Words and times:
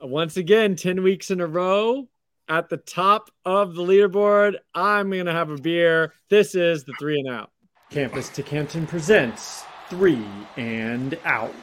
once 0.00 0.36
again, 0.36 0.76
10 0.76 1.02
weeks 1.02 1.30
in 1.30 1.40
a 1.40 1.46
row 1.46 2.08
at 2.48 2.68
the 2.68 2.76
top 2.76 3.30
of 3.44 3.74
the 3.74 3.82
leaderboard. 3.82 4.54
I'm 4.74 5.10
going 5.10 5.26
to 5.26 5.32
have 5.32 5.50
a 5.50 5.56
beer. 5.56 6.12
This 6.28 6.54
is 6.54 6.84
the 6.84 6.94
three 6.98 7.18
and 7.18 7.28
out. 7.28 7.50
Campus 7.90 8.28
to 8.30 8.42
Canton 8.42 8.86
presents 8.86 9.64
three 9.88 10.24
and 10.56 11.18
out. 11.24 11.54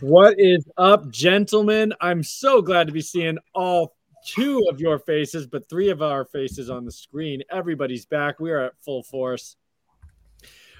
What 0.00 0.34
is 0.38 0.64
up, 0.76 1.10
gentlemen? 1.10 1.94
I'm 2.00 2.22
so 2.22 2.60
glad 2.60 2.86
to 2.86 2.92
be 2.92 3.00
seeing 3.00 3.38
all 3.54 3.96
two 4.26 4.62
of 4.70 4.80
your 4.80 4.98
faces, 4.98 5.46
but 5.46 5.68
three 5.68 5.88
of 5.88 6.02
our 6.02 6.24
faces 6.24 6.68
on 6.68 6.84
the 6.84 6.92
screen. 6.92 7.42
Everybody's 7.50 8.04
back. 8.04 8.38
We 8.38 8.50
are 8.50 8.60
at 8.60 8.72
full 8.84 9.02
force. 9.02 9.56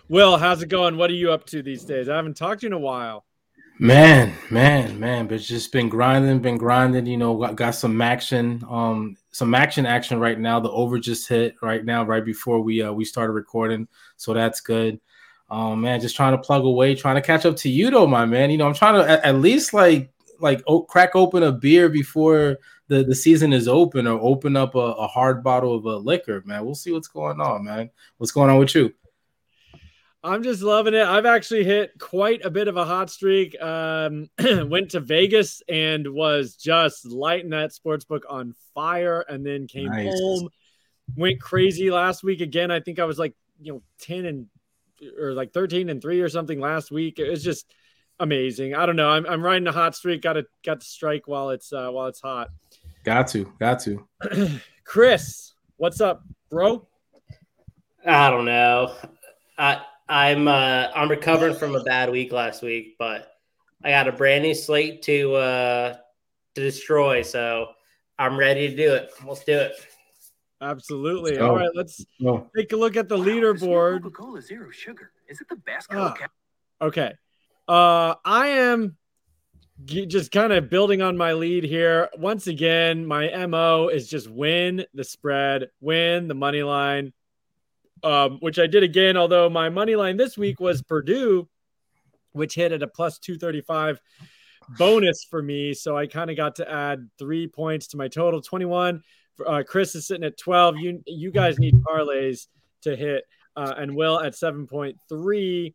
Will, 0.08 0.36
how's 0.36 0.62
it 0.62 0.68
going? 0.68 0.96
What 0.96 1.10
are 1.10 1.14
you 1.14 1.32
up 1.32 1.46
to 1.46 1.62
these 1.62 1.84
days? 1.84 2.08
I 2.08 2.14
haven't 2.14 2.36
talked 2.36 2.60
to 2.60 2.66
you 2.66 2.68
in 2.68 2.72
a 2.74 2.78
while. 2.78 3.24
Man, 3.80 4.32
man, 4.50 4.98
man, 5.00 5.26
but 5.26 5.40
just 5.40 5.72
been 5.72 5.88
grinding, 5.88 6.38
been 6.38 6.56
grinding. 6.56 7.06
You 7.06 7.16
know, 7.16 7.36
got, 7.36 7.56
got 7.56 7.74
some 7.74 8.00
action, 8.00 8.64
um, 8.70 9.16
some 9.32 9.52
action, 9.52 9.84
action 9.84 10.20
right 10.20 10.38
now. 10.38 10.60
The 10.60 10.70
over 10.70 10.98
just 11.00 11.28
hit 11.28 11.56
right 11.60 11.84
now, 11.84 12.04
right 12.04 12.24
before 12.24 12.60
we 12.60 12.82
uh, 12.82 12.92
we 12.92 13.04
started 13.04 13.32
recording, 13.32 13.88
so 14.16 14.32
that's 14.32 14.60
good. 14.60 15.00
Um, 15.50 15.80
man, 15.80 16.00
just 16.00 16.16
trying 16.16 16.32
to 16.32 16.42
plug 16.42 16.64
away, 16.64 16.94
trying 16.94 17.16
to 17.16 17.20
catch 17.20 17.44
up 17.44 17.56
to 17.56 17.68
you 17.68 17.90
though, 17.90 18.06
my 18.06 18.24
man. 18.24 18.50
You 18.50 18.58
know, 18.58 18.66
I'm 18.66 18.74
trying 18.74 18.94
to 18.94 19.10
at, 19.10 19.24
at 19.24 19.34
least 19.40 19.74
like 19.74 20.10
like 20.40 20.62
crack 20.88 21.16
open 21.16 21.42
a 21.42 21.52
beer 21.52 21.88
before 21.88 22.58
the, 22.88 23.02
the 23.02 23.14
season 23.14 23.52
is 23.52 23.66
open, 23.66 24.06
or 24.06 24.20
open 24.22 24.56
up 24.56 24.76
a, 24.76 24.78
a 24.78 25.06
hard 25.08 25.42
bottle 25.42 25.74
of 25.74 25.84
a 25.84 25.96
liquor, 25.96 26.42
man. 26.46 26.64
We'll 26.64 26.76
see 26.76 26.92
what's 26.92 27.08
going 27.08 27.40
on, 27.40 27.64
man. 27.64 27.90
What's 28.18 28.32
going 28.32 28.50
on 28.50 28.58
with 28.58 28.74
you? 28.74 28.94
I'm 30.26 30.42
just 30.42 30.60
loving 30.60 30.94
it. 30.94 31.06
I've 31.06 31.24
actually 31.24 31.64
hit 31.64 31.92
quite 32.00 32.44
a 32.44 32.50
bit 32.50 32.66
of 32.66 32.76
a 32.76 32.84
hot 32.84 33.10
streak. 33.10 33.60
Um, 33.62 34.28
went 34.68 34.90
to 34.90 35.00
Vegas 35.00 35.62
and 35.68 36.06
was 36.08 36.56
just 36.56 37.06
lighting 37.06 37.50
that 37.50 37.72
sports 37.72 38.04
book 38.04 38.24
on 38.28 38.54
fire, 38.74 39.24
and 39.28 39.46
then 39.46 39.68
came 39.68 39.88
nice. 39.88 40.08
home. 40.08 40.48
Went 41.16 41.40
crazy 41.40 41.90
last 41.92 42.24
week 42.24 42.40
again. 42.40 42.72
I 42.72 42.80
think 42.80 42.98
I 42.98 43.04
was 43.04 43.18
like 43.18 43.34
you 43.60 43.72
know 43.72 43.82
ten 44.00 44.26
and 44.26 44.46
or 45.18 45.32
like 45.32 45.52
thirteen 45.52 45.88
and 45.88 46.02
three 46.02 46.20
or 46.20 46.28
something 46.28 46.58
last 46.58 46.90
week. 46.90 47.20
It 47.20 47.30
was 47.30 47.44
just 47.44 47.72
amazing. 48.18 48.74
I 48.74 48.84
don't 48.86 48.96
know. 48.96 49.10
I'm, 49.10 49.26
I'm 49.26 49.42
riding 49.42 49.68
a 49.68 49.72
hot 49.72 49.94
streak. 49.94 50.22
Got 50.22 50.32
to 50.32 50.46
got 50.64 50.80
to 50.80 50.86
strike 50.86 51.28
while 51.28 51.50
it's 51.50 51.72
uh, 51.72 51.90
while 51.90 52.08
it's 52.08 52.20
hot. 52.20 52.48
Got 53.04 53.28
to, 53.28 53.52
got 53.60 53.78
to. 53.80 54.04
Chris, 54.84 55.54
what's 55.76 56.00
up, 56.00 56.24
bro? 56.50 56.88
I 58.04 58.30
don't 58.30 58.44
know. 58.44 58.92
I 59.56 59.82
I'm 60.08 60.48
uh, 60.48 60.88
I'm 60.94 61.10
recovering 61.10 61.54
from 61.54 61.74
a 61.74 61.82
bad 61.82 62.10
week 62.10 62.32
last 62.32 62.62
week, 62.62 62.96
but 62.98 63.32
I 63.82 63.90
got 63.90 64.08
a 64.08 64.12
brand 64.12 64.44
new 64.44 64.54
slate 64.54 65.02
to 65.02 65.34
uh, 65.34 65.96
to 66.54 66.60
destroy. 66.60 67.22
So 67.22 67.68
I'm 68.18 68.36
ready 68.36 68.68
to 68.68 68.76
do 68.76 68.94
it. 68.94 69.10
Let's 69.26 69.44
do 69.44 69.58
it. 69.58 69.72
Absolutely. 70.60 71.38
All 71.38 71.54
right, 71.54 71.68
let's 71.74 72.04
take 72.56 72.72
a 72.72 72.76
look 72.76 72.96
at 72.96 73.08
the 73.08 73.16
leaderboard. 73.16 74.02
Coca-Cola 74.02 74.40
Zero 74.40 74.70
Sugar. 74.70 75.10
Is 75.28 75.40
it 75.40 75.48
the 75.48 75.56
best 75.56 75.90
Coca? 75.90 76.28
Ah, 76.80 76.86
okay. 76.86 77.12
Uh, 77.68 78.14
I 78.24 78.48
am 78.48 78.96
just 79.84 80.32
kind 80.32 80.52
of 80.52 80.70
building 80.70 81.02
on 81.02 81.16
my 81.16 81.34
lead 81.34 81.64
here. 81.64 82.08
Once 82.16 82.46
again, 82.46 83.04
my 83.04 83.46
MO 83.46 83.88
is 83.88 84.08
just 84.08 84.30
win 84.30 84.86
the 84.94 85.04
spread, 85.04 85.68
win 85.80 86.28
the 86.28 86.34
money 86.34 86.62
line, 86.62 87.12
um, 88.02 88.38
which 88.40 88.58
I 88.58 88.66
did 88.66 88.82
again. 88.82 89.16
Although 89.16 89.48
my 89.48 89.68
money 89.68 89.96
line 89.96 90.16
this 90.16 90.36
week 90.36 90.60
was 90.60 90.82
Purdue, 90.82 91.48
which 92.32 92.54
hit 92.54 92.72
at 92.72 92.82
a 92.82 92.86
plus 92.86 93.18
235 93.18 94.00
bonus 94.78 95.24
for 95.28 95.42
me. 95.42 95.74
So 95.74 95.96
I 95.96 96.06
kind 96.06 96.30
of 96.30 96.36
got 96.36 96.56
to 96.56 96.70
add 96.70 97.08
three 97.18 97.46
points 97.46 97.88
to 97.88 97.96
my 97.96 98.08
total 98.08 98.40
21. 98.40 99.02
Uh, 99.46 99.62
Chris 99.66 99.94
is 99.94 100.06
sitting 100.06 100.24
at 100.24 100.38
12. 100.38 100.78
You, 100.78 101.02
you 101.06 101.30
guys 101.30 101.58
need 101.58 101.74
parlays 101.82 102.46
to 102.82 102.96
hit, 102.96 103.24
uh, 103.54 103.74
and 103.76 103.94
Will 103.94 104.20
at 104.20 104.32
7.3. 104.32 105.74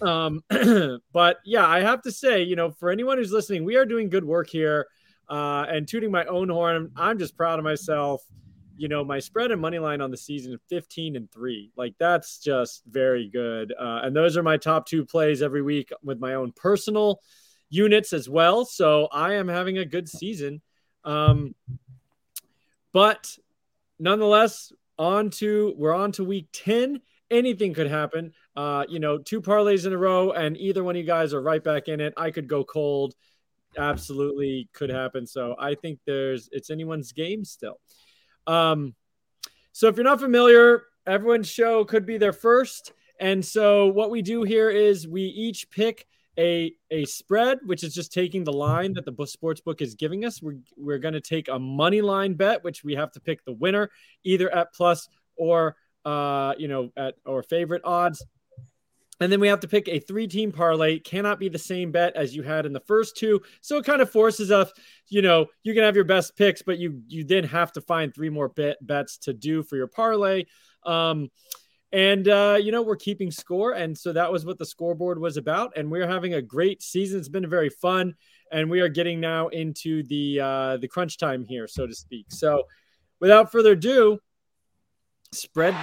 Um, 0.00 0.42
but 1.12 1.38
yeah, 1.44 1.66
I 1.66 1.80
have 1.80 2.02
to 2.02 2.12
say, 2.12 2.42
you 2.42 2.56
know, 2.56 2.70
for 2.70 2.90
anyone 2.90 3.18
who's 3.18 3.32
listening, 3.32 3.64
we 3.64 3.76
are 3.76 3.86
doing 3.86 4.08
good 4.08 4.24
work 4.24 4.48
here. 4.48 4.86
Uh, 5.28 5.64
and 5.68 5.88
tooting 5.88 6.10
my 6.10 6.24
own 6.26 6.50
horn, 6.50 6.90
I'm 6.96 7.18
just 7.18 7.34
proud 7.34 7.58
of 7.58 7.64
myself 7.64 8.22
you 8.76 8.88
know, 8.88 9.04
my 9.04 9.18
spread 9.18 9.50
and 9.50 9.60
money 9.60 9.78
line 9.78 10.00
on 10.00 10.10
the 10.10 10.16
season 10.16 10.58
15 10.68 11.16
and 11.16 11.30
three. 11.30 11.70
Like 11.76 11.94
that's 11.98 12.38
just 12.38 12.82
very 12.86 13.28
good. 13.28 13.72
Uh, 13.78 14.00
and 14.02 14.14
those 14.14 14.36
are 14.36 14.42
my 14.42 14.56
top 14.56 14.86
two 14.86 15.04
plays 15.04 15.42
every 15.42 15.62
week 15.62 15.90
with 16.02 16.18
my 16.18 16.34
own 16.34 16.52
personal 16.52 17.20
units 17.70 18.12
as 18.12 18.28
well. 18.28 18.64
So 18.64 19.08
I 19.12 19.34
am 19.34 19.48
having 19.48 19.78
a 19.78 19.84
good 19.84 20.08
season. 20.08 20.60
Um, 21.04 21.54
but 22.92 23.36
nonetheless, 23.98 24.72
on 24.98 25.30
to 25.30 25.74
we're 25.76 25.94
on 25.94 26.12
to 26.12 26.24
week 26.24 26.48
10. 26.52 27.00
Anything 27.30 27.74
could 27.74 27.88
happen. 27.88 28.32
Uh, 28.54 28.84
you 28.88 29.00
know, 29.00 29.18
two 29.18 29.40
parlays 29.40 29.86
in 29.86 29.92
a 29.92 29.98
row, 29.98 30.30
and 30.30 30.56
either 30.56 30.84
one 30.84 30.94
of 30.94 31.00
you 31.00 31.06
guys 31.06 31.34
are 31.34 31.42
right 31.42 31.62
back 31.62 31.88
in 31.88 32.00
it. 32.00 32.14
I 32.16 32.30
could 32.30 32.46
go 32.46 32.62
cold. 32.62 33.14
Absolutely 33.76 34.68
could 34.72 34.90
happen. 34.90 35.26
So 35.26 35.56
I 35.58 35.74
think 35.74 35.98
there's 36.06 36.48
it's 36.52 36.70
anyone's 36.70 37.12
game 37.12 37.44
still. 37.44 37.80
Um, 38.46 38.94
so 39.72 39.88
if 39.88 39.96
you're 39.96 40.04
not 40.04 40.20
familiar, 40.20 40.84
everyone's 41.06 41.48
show 41.48 41.84
could 41.84 42.06
be 42.06 42.16
their 42.16 42.32
first. 42.32 42.92
And 43.20 43.44
so 43.44 43.86
what 43.86 44.10
we 44.10 44.22
do 44.22 44.42
here 44.42 44.70
is 44.70 45.06
we 45.06 45.22
each 45.22 45.70
pick 45.70 46.06
a 46.38 46.74
a 46.90 47.04
spread, 47.04 47.58
which 47.64 47.84
is 47.84 47.94
just 47.94 48.12
taking 48.12 48.44
the 48.44 48.52
line 48.52 48.92
that 48.94 49.04
the 49.04 49.26
sports 49.26 49.60
book 49.60 49.80
is 49.80 49.94
giving 49.94 50.24
us. 50.24 50.42
We're 50.42 50.58
we're 50.76 50.98
going 50.98 51.14
to 51.14 51.20
take 51.20 51.48
a 51.48 51.58
money 51.58 52.00
line 52.00 52.34
bet, 52.34 52.64
which 52.64 52.82
we 52.82 52.94
have 52.94 53.12
to 53.12 53.20
pick 53.20 53.44
the 53.44 53.52
winner 53.52 53.90
either 54.24 54.52
at 54.54 54.74
plus 54.74 55.08
or 55.36 55.76
uh 56.04 56.54
you 56.58 56.68
know 56.68 56.90
at 56.96 57.14
or 57.24 57.42
favorite 57.42 57.82
odds. 57.84 58.24
And 59.20 59.30
then 59.30 59.40
we 59.40 59.48
have 59.48 59.60
to 59.60 59.68
pick 59.68 59.88
a 59.88 60.00
three 60.00 60.26
team 60.26 60.52
parlay. 60.52 60.98
Cannot 60.98 61.38
be 61.38 61.48
the 61.48 61.58
same 61.58 61.92
bet 61.92 62.16
as 62.16 62.34
you 62.34 62.42
had 62.42 62.66
in 62.66 62.72
the 62.72 62.80
first 62.80 63.16
two. 63.16 63.40
So 63.60 63.76
it 63.76 63.84
kind 63.84 64.02
of 64.02 64.10
forces 64.10 64.50
us, 64.50 64.72
you 65.08 65.22
know, 65.22 65.46
you 65.62 65.74
can 65.74 65.84
have 65.84 65.94
your 65.94 66.04
best 66.04 66.36
picks, 66.36 66.62
but 66.62 66.78
you 66.78 67.02
you 67.06 67.24
then 67.24 67.44
have 67.44 67.72
to 67.72 67.80
find 67.80 68.14
three 68.14 68.30
more 68.30 68.48
bet, 68.48 68.84
bets 68.84 69.18
to 69.18 69.32
do 69.32 69.62
for 69.62 69.76
your 69.76 69.86
parlay. 69.86 70.44
Um, 70.84 71.30
and 71.92 72.26
uh, 72.26 72.58
you 72.60 72.72
know, 72.72 72.82
we're 72.82 72.96
keeping 72.96 73.30
score. 73.30 73.72
And 73.72 73.96
so 73.96 74.12
that 74.12 74.32
was 74.32 74.44
what 74.44 74.58
the 74.58 74.66
scoreboard 74.66 75.20
was 75.20 75.36
about. 75.36 75.76
And 75.76 75.90
we're 75.90 76.08
having 76.08 76.34
a 76.34 76.42
great 76.42 76.82
season. 76.82 77.20
It's 77.20 77.28
been 77.28 77.48
very 77.48 77.70
fun. 77.70 78.14
And 78.50 78.68
we 78.68 78.80
are 78.80 78.88
getting 78.88 79.20
now 79.20 79.48
into 79.48 80.02
the 80.02 80.40
uh, 80.40 80.76
the 80.78 80.88
crunch 80.88 81.18
time 81.18 81.44
here, 81.44 81.68
so 81.68 81.86
to 81.86 81.94
speak. 81.94 82.26
So 82.30 82.64
without 83.20 83.52
further 83.52 83.72
ado, 83.72 84.18
spread 85.32 85.74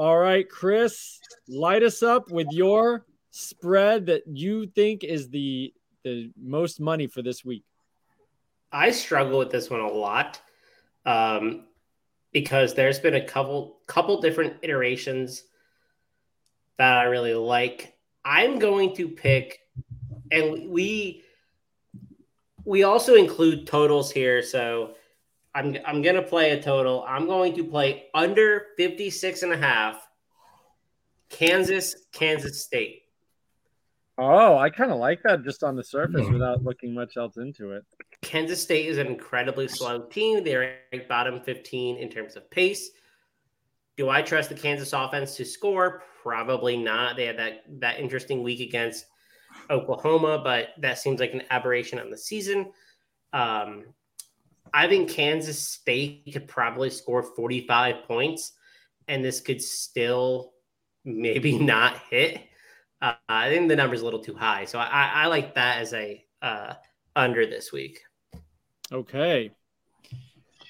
All 0.00 0.16
right, 0.16 0.48
Chris, 0.48 1.20
light 1.46 1.82
us 1.82 2.02
up 2.02 2.30
with 2.30 2.46
your 2.52 3.04
spread 3.32 4.06
that 4.06 4.22
you 4.26 4.66
think 4.66 5.04
is 5.04 5.28
the 5.28 5.74
the 6.04 6.32
most 6.40 6.80
money 6.80 7.06
for 7.06 7.20
this 7.20 7.44
week. 7.44 7.64
I 8.72 8.92
struggle 8.92 9.38
with 9.38 9.50
this 9.50 9.68
one 9.68 9.80
a 9.80 9.86
lot 9.86 10.40
um, 11.04 11.66
because 12.32 12.72
there's 12.72 12.98
been 12.98 13.16
a 13.16 13.22
couple 13.22 13.80
couple 13.86 14.22
different 14.22 14.54
iterations 14.62 15.44
that 16.78 16.96
I 16.96 17.02
really 17.02 17.34
like. 17.34 17.94
I'm 18.24 18.58
going 18.58 18.96
to 18.96 19.06
pick, 19.06 19.60
and 20.30 20.70
we 20.70 21.24
we 22.64 22.84
also 22.84 23.16
include 23.16 23.66
totals 23.66 24.10
here, 24.10 24.42
so 24.42 24.94
I'm 25.54 25.76
I'm 25.84 26.02
gonna 26.02 26.22
play 26.22 26.52
a 26.52 26.62
total. 26.62 27.04
I'm 27.06 27.26
going 27.26 27.54
to 27.56 27.64
play 27.64 28.06
under 28.14 28.66
56 28.76 29.42
and 29.42 29.52
a 29.52 29.56
half. 29.56 30.06
Kansas, 31.28 31.94
Kansas 32.12 32.62
State. 32.62 33.02
Oh, 34.18 34.58
I 34.58 34.68
kind 34.68 34.90
of 34.90 34.98
like 34.98 35.22
that 35.22 35.44
just 35.44 35.64
on 35.64 35.76
the 35.76 35.82
surface 35.82 36.26
mm. 36.26 36.32
without 36.34 36.62
looking 36.62 36.92
much 36.92 37.16
else 37.16 37.38
into 37.38 37.72
it. 37.72 37.84
Kansas 38.20 38.62
State 38.62 38.86
is 38.86 38.98
an 38.98 39.06
incredibly 39.06 39.66
slow 39.66 40.02
team. 40.02 40.44
They're 40.44 40.80
ranked 40.92 41.08
bottom 41.08 41.40
15 41.40 41.96
in 41.96 42.10
terms 42.10 42.36
of 42.36 42.50
pace. 42.50 42.90
Do 43.96 44.10
I 44.10 44.20
trust 44.20 44.50
the 44.50 44.54
Kansas 44.54 44.92
offense 44.92 45.36
to 45.36 45.44
score? 45.44 46.02
Probably 46.22 46.76
not. 46.76 47.16
They 47.16 47.26
had 47.26 47.38
that 47.38 47.64
that 47.80 47.98
interesting 47.98 48.42
week 48.42 48.60
against 48.60 49.06
Oklahoma, 49.70 50.40
but 50.44 50.68
that 50.78 50.98
seems 50.98 51.18
like 51.18 51.32
an 51.32 51.42
aberration 51.48 51.98
on 51.98 52.10
the 52.10 52.18
season. 52.18 52.72
Um, 53.32 53.84
I 54.72 54.88
think 54.88 55.10
Kansas 55.10 55.58
State 55.58 56.28
could 56.32 56.48
probably 56.48 56.90
score 56.90 57.22
45 57.22 58.04
points, 58.04 58.52
and 59.08 59.24
this 59.24 59.40
could 59.40 59.62
still 59.62 60.52
maybe 61.04 61.58
not 61.58 61.98
hit. 62.10 62.40
Uh, 63.02 63.14
I 63.28 63.48
think 63.48 63.68
the 63.68 63.76
number's 63.76 64.02
a 64.02 64.04
little 64.04 64.22
too 64.22 64.34
high, 64.34 64.64
so 64.64 64.78
I, 64.78 65.10
I 65.14 65.26
like 65.26 65.54
that 65.54 65.78
as 65.78 65.92
a 65.94 66.24
uh, 66.42 66.74
under 67.16 67.46
this 67.46 67.72
week. 67.72 68.00
Okay, 68.92 69.52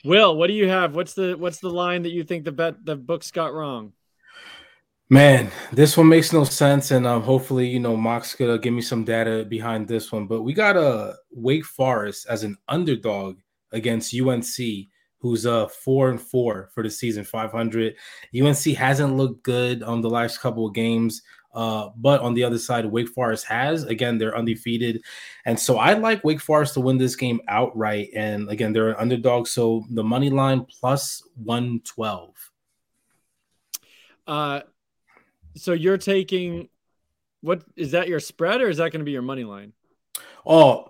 Will, 0.05 0.37
what 0.37 0.47
do 0.47 0.55
you 0.55 0.69
have? 0.69 0.95
What's 0.95 1.15
the 1.15 1.35
what's 1.35 1.59
the 1.59 1.69
line 1.69 2.03
that 2.03 2.11
you 2.11 2.25
think 2.25 2.45
the 2.45 2.53
bet 2.53 2.85
the 2.85 2.97
books 2.97 3.31
got 3.31 3.53
wrong? 3.53 3.93
Man, 5.11 5.51
this 5.73 5.97
one 5.97 6.09
makes 6.09 6.33
no 6.33 6.45
sense, 6.45 6.93
and 6.93 7.07
um, 7.07 7.23
hopefully, 7.23 7.69
you 7.69 7.81
know, 7.81 7.97
Mox 7.97 8.35
gonna 8.35 8.59
give 8.59 8.73
me 8.73 8.81
some 8.81 9.05
data 9.05 9.45
behind 9.45 9.89
this 9.89 10.11
one. 10.13 10.27
But 10.27 10.43
we 10.43 10.55
got 10.55 10.77
a 10.77 11.17
Wake 11.31 11.65
Forest 11.65 12.27
as 12.31 12.45
an 12.45 12.57
underdog 12.69 13.39
against 13.73 14.15
UNC, 14.15 14.89
who's 15.19 15.47
uh 15.47 15.67
four 15.69 16.11
and 16.11 16.21
four 16.21 16.71
for 16.75 16.83
the 16.83 16.91
season, 16.91 17.25
five 17.25 17.53
hundred. 17.53 17.97
UNC 18.39 18.65
hasn't 18.77 19.17
looked 19.17 19.43
good 19.43 19.83
on 19.83 20.01
the 20.01 20.11
last 20.11 20.41
couple 20.41 20.67
of 20.67 20.75
games, 20.75 21.23
uh, 21.55 21.89
but 21.97 22.21
on 22.21 22.35
the 22.35 22.45
other 22.45 22.59
side, 22.59 22.87
Wake 22.87 23.09
Forest 23.09 23.47
has. 23.47 23.85
Again, 23.85 24.19
they're 24.19 24.37
undefeated, 24.37 25.03
and 25.45 25.59
so 25.59 25.79
I 25.79 25.95
like 25.95 26.25
Wake 26.25 26.41
Forest 26.41 26.75
to 26.75 26.81
win 26.81 26.99
this 26.99 27.17
game 27.17 27.41
outright. 27.49 28.11
And 28.15 28.49
again, 28.49 28.73
they're 28.73 28.91
an 28.91 28.97
underdog, 28.99 29.47
so 29.47 29.85
the 29.91 30.05
money 30.05 30.31
line 30.31 30.65
plus 30.65 31.23
one 31.37 31.81
twelve. 31.85 32.35
Uh, 34.27 34.61
so 35.57 35.73
you're 35.73 35.99
taking 35.99 36.69
what 37.41 37.65
is 37.77 37.93
that 37.93 38.09
your 38.09 38.21
spread 38.21 38.61
or 38.61 38.69
is 38.69 38.77
that 38.77 38.93
going 38.93 39.01
to 39.01 39.05
be 39.05 39.13
your 39.13 39.23
money 39.23 39.45
line? 39.45 39.73
Oh, 40.47 40.89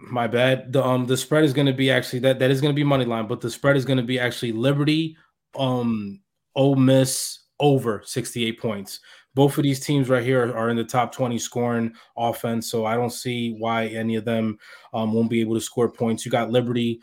my 0.00 0.26
bad. 0.26 0.72
The 0.72 0.84
um 0.84 1.06
the 1.06 1.16
spread 1.16 1.44
is 1.44 1.52
going 1.52 1.66
to 1.66 1.72
be 1.72 1.90
actually 1.90 2.20
that 2.20 2.38
that 2.38 2.50
is 2.50 2.60
going 2.60 2.72
to 2.72 2.76
be 2.76 2.84
money 2.84 3.04
line, 3.04 3.26
but 3.26 3.40
the 3.40 3.50
spread 3.50 3.76
is 3.76 3.84
going 3.84 3.98
to 3.98 4.02
be 4.02 4.18
actually 4.18 4.52
Liberty, 4.52 5.16
um, 5.58 6.20
Ole 6.56 6.76
Miss 6.76 7.40
over 7.58 8.02
68 8.04 8.58
points. 8.60 9.00
Both 9.34 9.58
of 9.58 9.62
these 9.62 9.80
teams 9.80 10.08
right 10.08 10.24
here 10.24 10.52
are 10.56 10.70
in 10.70 10.76
the 10.76 10.84
top 10.84 11.14
20 11.14 11.38
scoring 11.38 11.92
offense, 12.16 12.68
so 12.68 12.84
I 12.84 12.94
don't 12.96 13.12
see 13.12 13.54
why 13.58 13.86
any 13.86 14.16
of 14.16 14.24
them 14.24 14.58
um, 14.92 15.12
won't 15.12 15.30
be 15.30 15.40
able 15.40 15.54
to 15.54 15.60
score 15.60 15.88
points. 15.88 16.24
You 16.24 16.32
got 16.32 16.50
Liberty 16.50 17.00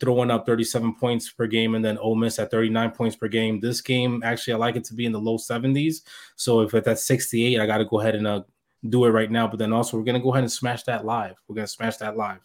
throwing 0.00 0.30
up 0.30 0.46
37 0.46 0.96
points 0.96 1.30
per 1.30 1.46
game, 1.46 1.76
and 1.76 1.84
then 1.84 1.96
Ole 1.98 2.16
Miss 2.16 2.38
at 2.38 2.50
39 2.50 2.90
points 2.90 3.14
per 3.14 3.28
game. 3.28 3.60
This 3.60 3.80
game, 3.80 4.20
actually, 4.24 4.54
I 4.54 4.56
like 4.56 4.76
it 4.76 4.84
to 4.84 4.94
be 4.94 5.06
in 5.06 5.12
the 5.12 5.20
low 5.20 5.38
70s. 5.38 6.02
So 6.34 6.60
if 6.60 6.74
it's 6.74 6.88
at 6.88 6.98
68, 6.98 7.60
I 7.60 7.66
got 7.66 7.78
to 7.78 7.84
go 7.84 8.00
ahead 8.00 8.16
and 8.16 8.26
uh, 8.26 8.42
do 8.88 9.04
it 9.04 9.10
right 9.10 9.30
now. 9.30 9.46
But 9.46 9.58
then 9.58 9.72
also, 9.72 9.96
we're 9.96 10.04
gonna 10.04 10.20
go 10.20 10.32
ahead 10.32 10.44
and 10.44 10.52
smash 10.52 10.84
that 10.84 11.04
live. 11.04 11.36
We're 11.48 11.56
gonna 11.56 11.66
smash 11.66 11.98
that 11.98 12.16
live. 12.16 12.40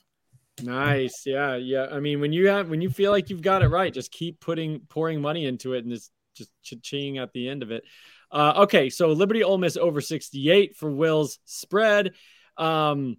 Nice, 0.61 1.23
yeah, 1.25 1.55
yeah. 1.55 1.87
I 1.91 1.99
mean, 1.99 2.21
when 2.21 2.31
you 2.31 2.47
have 2.47 2.69
when 2.69 2.81
you 2.81 2.89
feel 2.89 3.11
like 3.11 3.29
you've 3.29 3.41
got 3.41 3.61
it 3.61 3.67
right, 3.67 3.93
just 3.93 4.11
keep 4.11 4.39
putting 4.39 4.81
pouring 4.89 5.21
money 5.21 5.45
into 5.45 5.73
it, 5.73 5.83
and 5.83 5.93
just 5.93 6.11
just 6.33 6.51
ching 6.81 7.17
at 7.17 7.33
the 7.33 7.49
end 7.49 7.63
of 7.63 7.71
it. 7.71 7.83
Uh, 8.31 8.53
okay, 8.57 8.89
so 8.89 9.09
Liberty 9.09 9.43
Ole 9.43 9.57
Miss 9.57 9.77
over 9.77 10.01
68 10.01 10.75
for 10.75 10.91
Will's 10.91 11.39
spread, 11.45 12.13
um, 12.57 13.17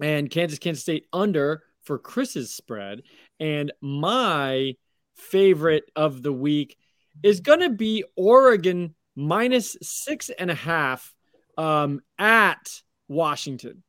and 0.00 0.30
Kansas 0.30 0.58
Kansas 0.58 0.82
State 0.82 1.06
under 1.12 1.62
for 1.82 1.98
Chris's 1.98 2.54
spread. 2.54 3.02
And 3.40 3.72
my 3.80 4.74
favorite 5.16 5.90
of 5.96 6.22
the 6.22 6.32
week 6.32 6.76
is 7.22 7.40
going 7.40 7.60
to 7.60 7.70
be 7.70 8.04
Oregon 8.16 8.94
minus 9.16 9.76
six 9.82 10.30
and 10.30 10.50
a 10.50 10.54
half 10.54 11.12
um, 11.58 12.00
at 12.18 12.80
Washington. 13.08 13.82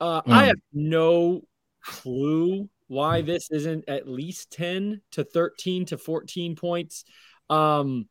Uh, 0.00 0.22
mm. 0.22 0.32
I 0.32 0.40
hmm. 0.42 0.46
have 0.46 0.56
no 0.72 1.42
clue 1.82 2.68
why 2.86 3.22
this 3.22 3.50
isn't 3.50 3.88
at 3.88 4.06
least 4.06 4.52
10 4.52 5.00
to 5.12 5.24
13 5.24 5.86
to 5.86 5.98
14 5.98 6.54
points. 6.54 7.04
Um, 7.50 8.08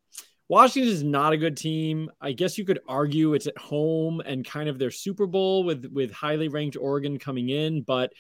Washington 0.50 0.92
is 0.92 1.04
not 1.04 1.34
a 1.34 1.38
good 1.38 1.56
team. 1.56 2.12
I 2.20 2.34
guess 2.34 2.58
you 2.58 2.66
could 2.66 2.80
argue 2.88 3.34
it's 3.34 3.48
at 3.48 3.58
home 3.58 4.20
and 4.20 4.46
kind 4.46 4.68
of 4.68 4.78
their 4.78 4.92
Super 4.92 5.26
Bowl 5.26 5.64
with 5.64 5.86
with 5.86 6.12
highly 6.12 6.50
ranked 6.50 6.76
Oregon 6.76 7.18
coming 7.18 7.50
in, 7.50 7.82
but 7.82 8.12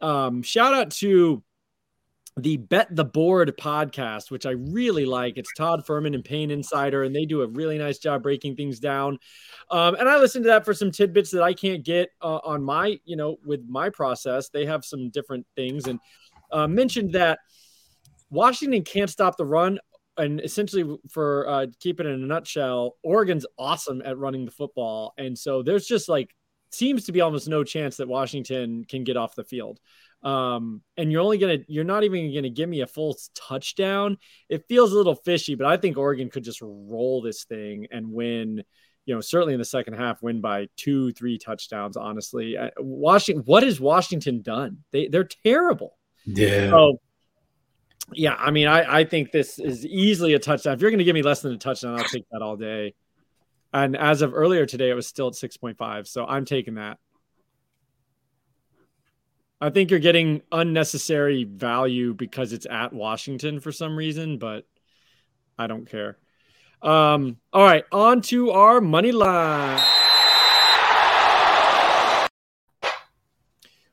um, 0.00 0.42
shout 0.42 0.74
out 0.74 0.90
to 0.92 1.42
the 2.36 2.58
Bet 2.58 2.94
the 2.94 3.04
Board 3.04 3.54
podcast, 3.58 4.30
which 4.30 4.44
I 4.44 4.50
really 4.50 5.06
like. 5.06 5.38
It's 5.38 5.52
Todd 5.56 5.86
Fuhrman 5.86 6.14
and 6.14 6.24
Payne 6.24 6.50
Insider, 6.50 7.02
and 7.02 7.16
they 7.16 7.24
do 7.24 7.42
a 7.42 7.46
really 7.46 7.78
nice 7.78 7.98
job 7.98 8.22
breaking 8.22 8.56
things 8.56 8.78
down. 8.78 9.18
Um, 9.70 9.94
and 9.94 10.08
I 10.08 10.18
listen 10.18 10.42
to 10.42 10.48
that 10.48 10.64
for 10.64 10.74
some 10.74 10.90
tidbits 10.90 11.30
that 11.30 11.42
I 11.42 11.54
can't 11.54 11.82
get 11.82 12.10
uh, 12.20 12.40
on 12.44 12.62
my, 12.62 12.98
you 13.04 13.16
know, 13.16 13.38
with 13.44 13.64
my 13.68 13.88
process. 13.88 14.50
They 14.50 14.66
have 14.66 14.84
some 14.84 15.08
different 15.08 15.46
things 15.56 15.86
and 15.86 15.98
uh, 16.52 16.66
mentioned 16.66 17.12
that 17.14 17.38
Washington 18.28 18.82
can't 18.84 19.10
stop 19.10 19.38
the 19.38 19.46
run. 19.46 19.78
And 20.18 20.40
essentially, 20.40 20.98
for 21.10 21.48
uh, 21.48 21.66
keep 21.80 22.00
it 22.00 22.06
in 22.06 22.12
a 22.22 22.26
nutshell, 22.26 22.96
Oregon's 23.02 23.46
awesome 23.58 24.02
at 24.04 24.18
running 24.18 24.44
the 24.44 24.50
football, 24.50 25.12
and 25.18 25.38
so 25.38 25.62
there's 25.62 25.86
just 25.86 26.08
like 26.08 26.34
seems 26.70 27.04
to 27.04 27.12
be 27.12 27.20
almost 27.20 27.48
no 27.48 27.64
chance 27.64 27.96
that 27.96 28.08
Washington 28.08 28.84
can 28.84 29.04
get 29.04 29.16
off 29.16 29.34
the 29.34 29.44
field. 29.44 29.78
Um, 30.22 30.82
and 30.96 31.12
you're 31.12 31.20
only 31.20 31.38
gonna 31.38 31.58
you're 31.68 31.84
not 31.84 32.04
even 32.04 32.34
gonna 32.34 32.50
give 32.50 32.68
me 32.68 32.80
a 32.80 32.86
full 32.86 33.16
touchdown. 33.34 34.18
It 34.48 34.64
feels 34.68 34.92
a 34.92 34.96
little 34.96 35.14
fishy, 35.14 35.54
but 35.54 35.66
I 35.66 35.76
think 35.76 35.96
Oregon 35.96 36.30
could 36.30 36.44
just 36.44 36.60
roll 36.62 37.22
this 37.22 37.44
thing 37.44 37.86
and 37.90 38.10
win. 38.10 38.64
You 39.04 39.14
know, 39.14 39.20
certainly 39.20 39.54
in 39.54 39.60
the 39.60 39.64
second 39.64 39.94
half, 39.94 40.20
win 40.20 40.40
by 40.40 40.66
two, 40.76 41.12
three 41.12 41.38
touchdowns. 41.38 41.96
Honestly, 41.96 42.56
Washington. 42.78 43.44
What 43.44 43.62
has 43.62 43.80
Washington 43.80 44.42
done? 44.42 44.78
They 44.90 45.06
they're 45.06 45.28
terrible. 45.44 45.96
Yeah. 46.24 46.70
So, 46.70 46.98
yeah, 48.12 48.34
I 48.34 48.50
mean, 48.50 48.66
I 48.66 49.00
I 49.00 49.04
think 49.04 49.30
this 49.30 49.60
is 49.60 49.86
easily 49.86 50.34
a 50.34 50.40
touchdown. 50.40 50.74
If 50.74 50.80
you're 50.80 50.90
going 50.90 50.98
to 50.98 51.04
give 51.04 51.14
me 51.14 51.22
less 51.22 51.40
than 51.40 51.52
a 51.52 51.58
touchdown, 51.58 51.96
I'll 51.98 52.04
take 52.04 52.24
that 52.32 52.42
all 52.42 52.56
day. 52.56 52.94
And 53.72 53.96
as 53.96 54.22
of 54.22 54.34
earlier 54.34 54.64
today, 54.64 54.90
it 54.90 54.94
was 54.94 55.06
still 55.06 55.28
at 55.28 55.34
6.5. 55.34 56.06
So 56.06 56.24
I'm 56.24 56.44
taking 56.44 56.74
that. 56.74 56.98
I 59.60 59.70
think 59.70 59.90
you're 59.90 60.00
getting 60.00 60.42
unnecessary 60.52 61.44
value 61.44 62.12
because 62.12 62.52
it's 62.52 62.66
at 62.70 62.92
Washington 62.92 63.60
for 63.60 63.72
some 63.72 63.96
reason, 63.96 64.36
but 64.38 64.66
I 65.58 65.66
don't 65.66 65.88
care. 65.88 66.18
Um, 66.82 67.38
all 67.54 67.64
right, 67.64 67.84
on 67.90 68.20
to 68.22 68.50
our 68.50 68.82
money 68.82 69.12
line. 69.12 69.80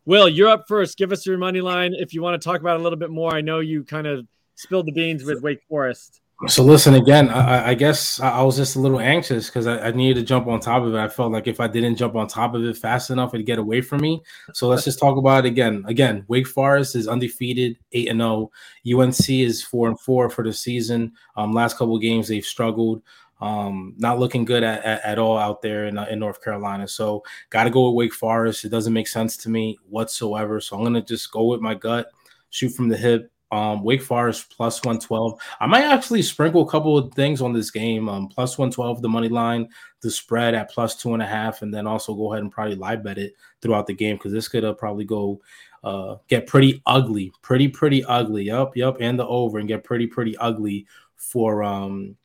Will, 0.06 0.28
you're 0.28 0.50
up 0.50 0.66
first. 0.68 0.98
Give 0.98 1.14
us 1.14 1.26
your 1.26 1.38
money 1.38 1.62
line 1.62 1.94
if 1.94 2.14
you 2.14 2.22
want 2.22 2.42
to 2.42 2.46
talk 2.46 2.60
about 2.60 2.78
a 2.78 2.84
little 2.84 3.00
bit 3.00 3.10
more. 3.10 3.34
I 3.34 3.40
know 3.40 3.62
you 3.62 3.86
kind 3.86 4.06
of 4.06 4.28
spilled 4.56 4.86
the 4.86 4.92
beans 4.92 5.24
with 5.24 5.42
Wake 5.42 5.64
Forest. 5.70 6.20
So 6.48 6.64
listen 6.64 6.96
again. 6.96 7.30
I, 7.30 7.70
I 7.70 7.74
guess 7.74 8.20
I 8.20 8.42
was 8.42 8.58
just 8.58 8.76
a 8.76 8.80
little 8.80 9.00
anxious 9.00 9.48
because 9.48 9.66
I, 9.66 9.80
I, 9.88 9.92
needed 9.92 10.20
to 10.20 10.26
jump 10.26 10.48
on 10.48 10.60
top 10.60 10.84
of 10.84 10.94
it. 10.94 10.98
I 10.98 11.08
felt 11.08 11.32
like 11.32 11.48
if 11.48 11.60
I 11.60 11.68
didn't 11.68 11.96
jump 11.96 12.16
on 12.16 12.28
top 12.28 12.54
of 12.54 12.64
it 12.64 12.76
fast 12.76 13.12
enough, 13.12 13.34
it'd 13.34 13.46
get 13.46 13.60
away 13.60 13.82
from 13.82 14.02
me. 14.02 14.22
So 14.54 14.68
let's 14.68 14.84
just 14.84 15.00
talk 15.00 15.18
about 15.18 15.46
it 15.46 15.50
again. 15.50 15.84
Again, 15.88 16.26
Wake 16.28 16.48
Forest 16.48 16.96
is 16.96 17.08
undefeated, 17.08 17.78
eight 17.94 18.10
and 18.10 18.20
zero. 18.20 18.52
Oh. 18.88 19.02
UNC 19.02 19.30
is 19.30 19.64
four 19.64 19.88
and 19.88 20.00
four 20.00 20.30
for 20.30 20.44
the 20.44 20.52
season. 20.52 21.14
Um, 21.36 21.54
last 21.54 21.78
couple 21.78 21.98
games 22.00 22.28
they've 22.28 22.46
struggled. 22.46 23.04
Um, 23.40 23.94
not 23.98 24.20
looking 24.20 24.46
good 24.46 24.64
at, 24.64 24.84
at, 24.84 25.04
at 25.04 25.20
all 25.20 25.38
out 25.38 25.62
there 25.62 25.88
in, 25.88 25.98
uh, 25.98 26.06
in 26.10 26.20
North 26.20 26.42
Carolina. 26.42 26.88
So 26.88 27.24
got 27.50 27.66
to 27.66 27.70
go 27.70 27.90
with 27.90 27.96
Wake 27.96 28.14
Forest. 28.14 28.66
It 28.66 28.70
doesn't 28.70 28.94
make 28.94 29.08
sense 29.08 29.38
to 29.38 29.50
me 29.50 29.78
whatsoever. 29.90 30.62
So 30.62 30.78
I'm 30.78 30.84
gonna 30.84 31.02
just 31.02 31.32
go 31.32 31.46
with 31.46 31.62
my 31.62 31.74
gut, 31.74 32.08
shoot 32.50 32.70
from 32.70 32.88
the 32.88 32.98
hip 32.98 33.33
um, 33.54 33.84
Wake 33.84 34.02
Forest 34.02 34.52
plus 34.56 34.84
112. 34.84 35.40
I 35.60 35.68
might 35.68 35.84
actually 35.84 36.24
sprinkle 36.24 36.64
a 36.64 36.70
couple 36.70 36.98
of 36.98 37.14
things 37.14 37.40
on 37.40 37.54
this 37.54 37.70
game. 37.70 38.10
Um, 38.10 38.28
plus 38.28 38.58
112, 38.58 39.04
the 39.04 39.10
money 39.10 39.30
line, 39.30 39.70
the 40.02 40.10
spread 40.10 40.56
at 40.56 40.72
plus 40.72 40.96
two 40.96 41.14
and 41.14 41.22
a 41.22 41.28
half, 41.28 41.62
and 41.62 41.72
then 41.72 41.86
also 41.86 42.16
go 42.16 42.34
ahead 42.34 42.42
and 42.42 42.52
probably 42.52 42.76
live 42.76 43.04
bet 43.04 43.20
it 43.20 43.36
throughout 43.62 43.86
the 43.86 43.94
game 43.94 44.16
because 44.16 44.34
this 44.34 44.48
could 44.48 44.66
uh, 44.66 44.74
probably 44.74 45.06
go 45.06 45.40
uh, 45.84 46.16
get 46.28 46.48
pretty 46.48 46.82
ugly, 46.88 47.32
pretty, 47.44 47.68
pretty 47.68 48.04
ugly. 48.06 48.46
Yup, 48.46 48.76
yup, 48.76 48.98
and 49.00 49.20
the 49.20 49.28
over 49.28 49.60
and 49.60 49.68
get 49.68 49.84
pretty, 49.84 50.08
pretty 50.08 50.36
ugly 50.38 50.88
for 51.16 51.64
um 51.64 52.16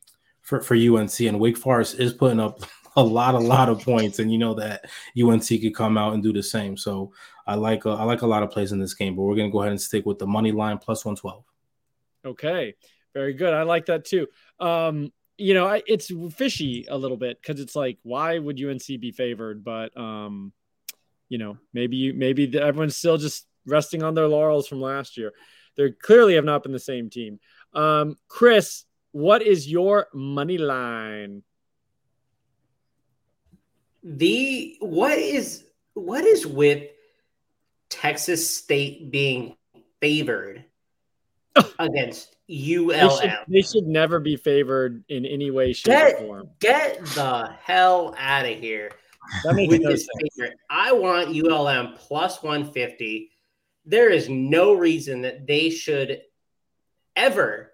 for, 0.41 0.61
for 0.61 0.75
UNC. 0.75 1.19
And 1.19 1.39
Wake 1.39 1.57
Forest 1.57 1.99
is 1.99 2.11
putting 2.11 2.39
up 2.39 2.59
a 2.95 3.03
lot, 3.03 3.35
a 3.35 3.39
lot 3.39 3.69
of 3.69 3.83
points, 3.83 4.17
and 4.17 4.31
you 4.31 4.39
know 4.39 4.55
that 4.55 4.89
UNC 5.21 5.47
could 5.47 5.75
come 5.75 5.95
out 5.95 6.15
and 6.15 6.23
do 6.23 6.33
the 6.33 6.41
same. 6.41 6.75
So 6.75 7.13
I 7.49 7.55
like 7.55 7.87
uh, 7.87 7.95
I 7.95 8.03
like 8.03 8.21
a 8.21 8.27
lot 8.27 8.43
of 8.43 8.51
plays 8.51 8.71
in 8.71 8.79
this 8.79 8.93
game, 8.93 9.15
but 9.15 9.23
we're 9.23 9.35
gonna 9.35 9.49
go 9.49 9.61
ahead 9.61 9.71
and 9.71 9.81
stick 9.81 10.05
with 10.05 10.19
the 10.19 10.27
money 10.27 10.51
line 10.51 10.77
plus 10.77 11.03
one 11.03 11.15
twelve. 11.15 11.43
Okay, 12.23 12.75
very 13.15 13.33
good. 13.33 13.55
I 13.55 13.63
like 13.63 13.87
that 13.87 14.05
too. 14.05 14.27
Um, 14.59 15.11
you 15.35 15.55
know, 15.55 15.65
I, 15.65 15.81
it's 15.87 16.11
fishy 16.35 16.85
a 16.87 16.95
little 16.95 17.17
bit 17.17 17.41
because 17.41 17.59
it's 17.59 17.75
like, 17.75 17.97
why 18.03 18.37
would 18.37 18.63
UNC 18.63 18.85
be 18.85 19.11
favored? 19.11 19.63
But 19.63 19.97
um, 19.97 20.53
you 21.27 21.39
know, 21.39 21.57
maybe 21.73 21.97
you 21.97 22.13
maybe 22.13 22.45
the, 22.45 22.61
everyone's 22.61 22.95
still 22.95 23.17
just 23.17 23.47
resting 23.65 24.03
on 24.03 24.13
their 24.13 24.27
laurels 24.27 24.67
from 24.67 24.79
last 24.79 25.17
year. 25.17 25.33
They 25.75 25.89
clearly 25.89 26.35
have 26.35 26.45
not 26.45 26.61
been 26.61 26.71
the 26.71 26.77
same 26.77 27.09
team. 27.09 27.39
Um, 27.73 28.15
Chris, 28.27 28.85
what 29.11 29.41
is 29.41 29.67
your 29.67 30.07
money 30.13 30.59
line? 30.59 31.41
The 34.03 34.77
what 34.81 35.17
is 35.17 35.63
what 35.95 36.23
is 36.25 36.45
with 36.45 36.83
Texas 37.89 38.55
State 38.55 39.11
being 39.11 39.55
favored 40.01 40.63
against 41.79 42.35
ULM. 42.49 42.87
They 42.87 43.09
should, 43.09 43.31
they 43.47 43.61
should, 43.61 43.87
never 43.87 44.19
be 44.19 44.35
favored 44.35 45.03
in 45.09 45.25
any 45.25 45.51
way, 45.51 45.73
shape, 45.73 45.93
get, 45.93 46.15
or 46.15 46.17
form. 46.19 46.49
Get 46.59 47.05
the 47.05 47.53
hell 47.61 48.15
out 48.17 48.45
of 48.45 48.57
here 48.57 48.91
with 49.43 49.81
no 49.81 49.89
this 49.89 50.07
favorite. 50.35 50.57
I 50.69 50.91
want 50.91 51.35
ULM 51.35 51.95
plus 51.97 52.41
150. 52.41 53.31
There 53.85 54.09
is 54.09 54.29
no 54.29 54.73
reason 54.73 55.21
that 55.21 55.47
they 55.47 55.69
should 55.69 56.21
ever 57.15 57.71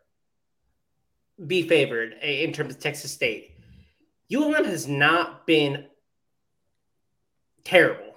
be 1.46 1.68
favored 1.68 2.14
in 2.22 2.54
terms 2.54 2.74
of 2.76 2.80
Texas 2.80 3.12
State. 3.12 3.52
ULM 4.34 4.66
has 4.66 4.88
not 4.88 5.46
been 5.46 5.86
terrible. 7.64 8.16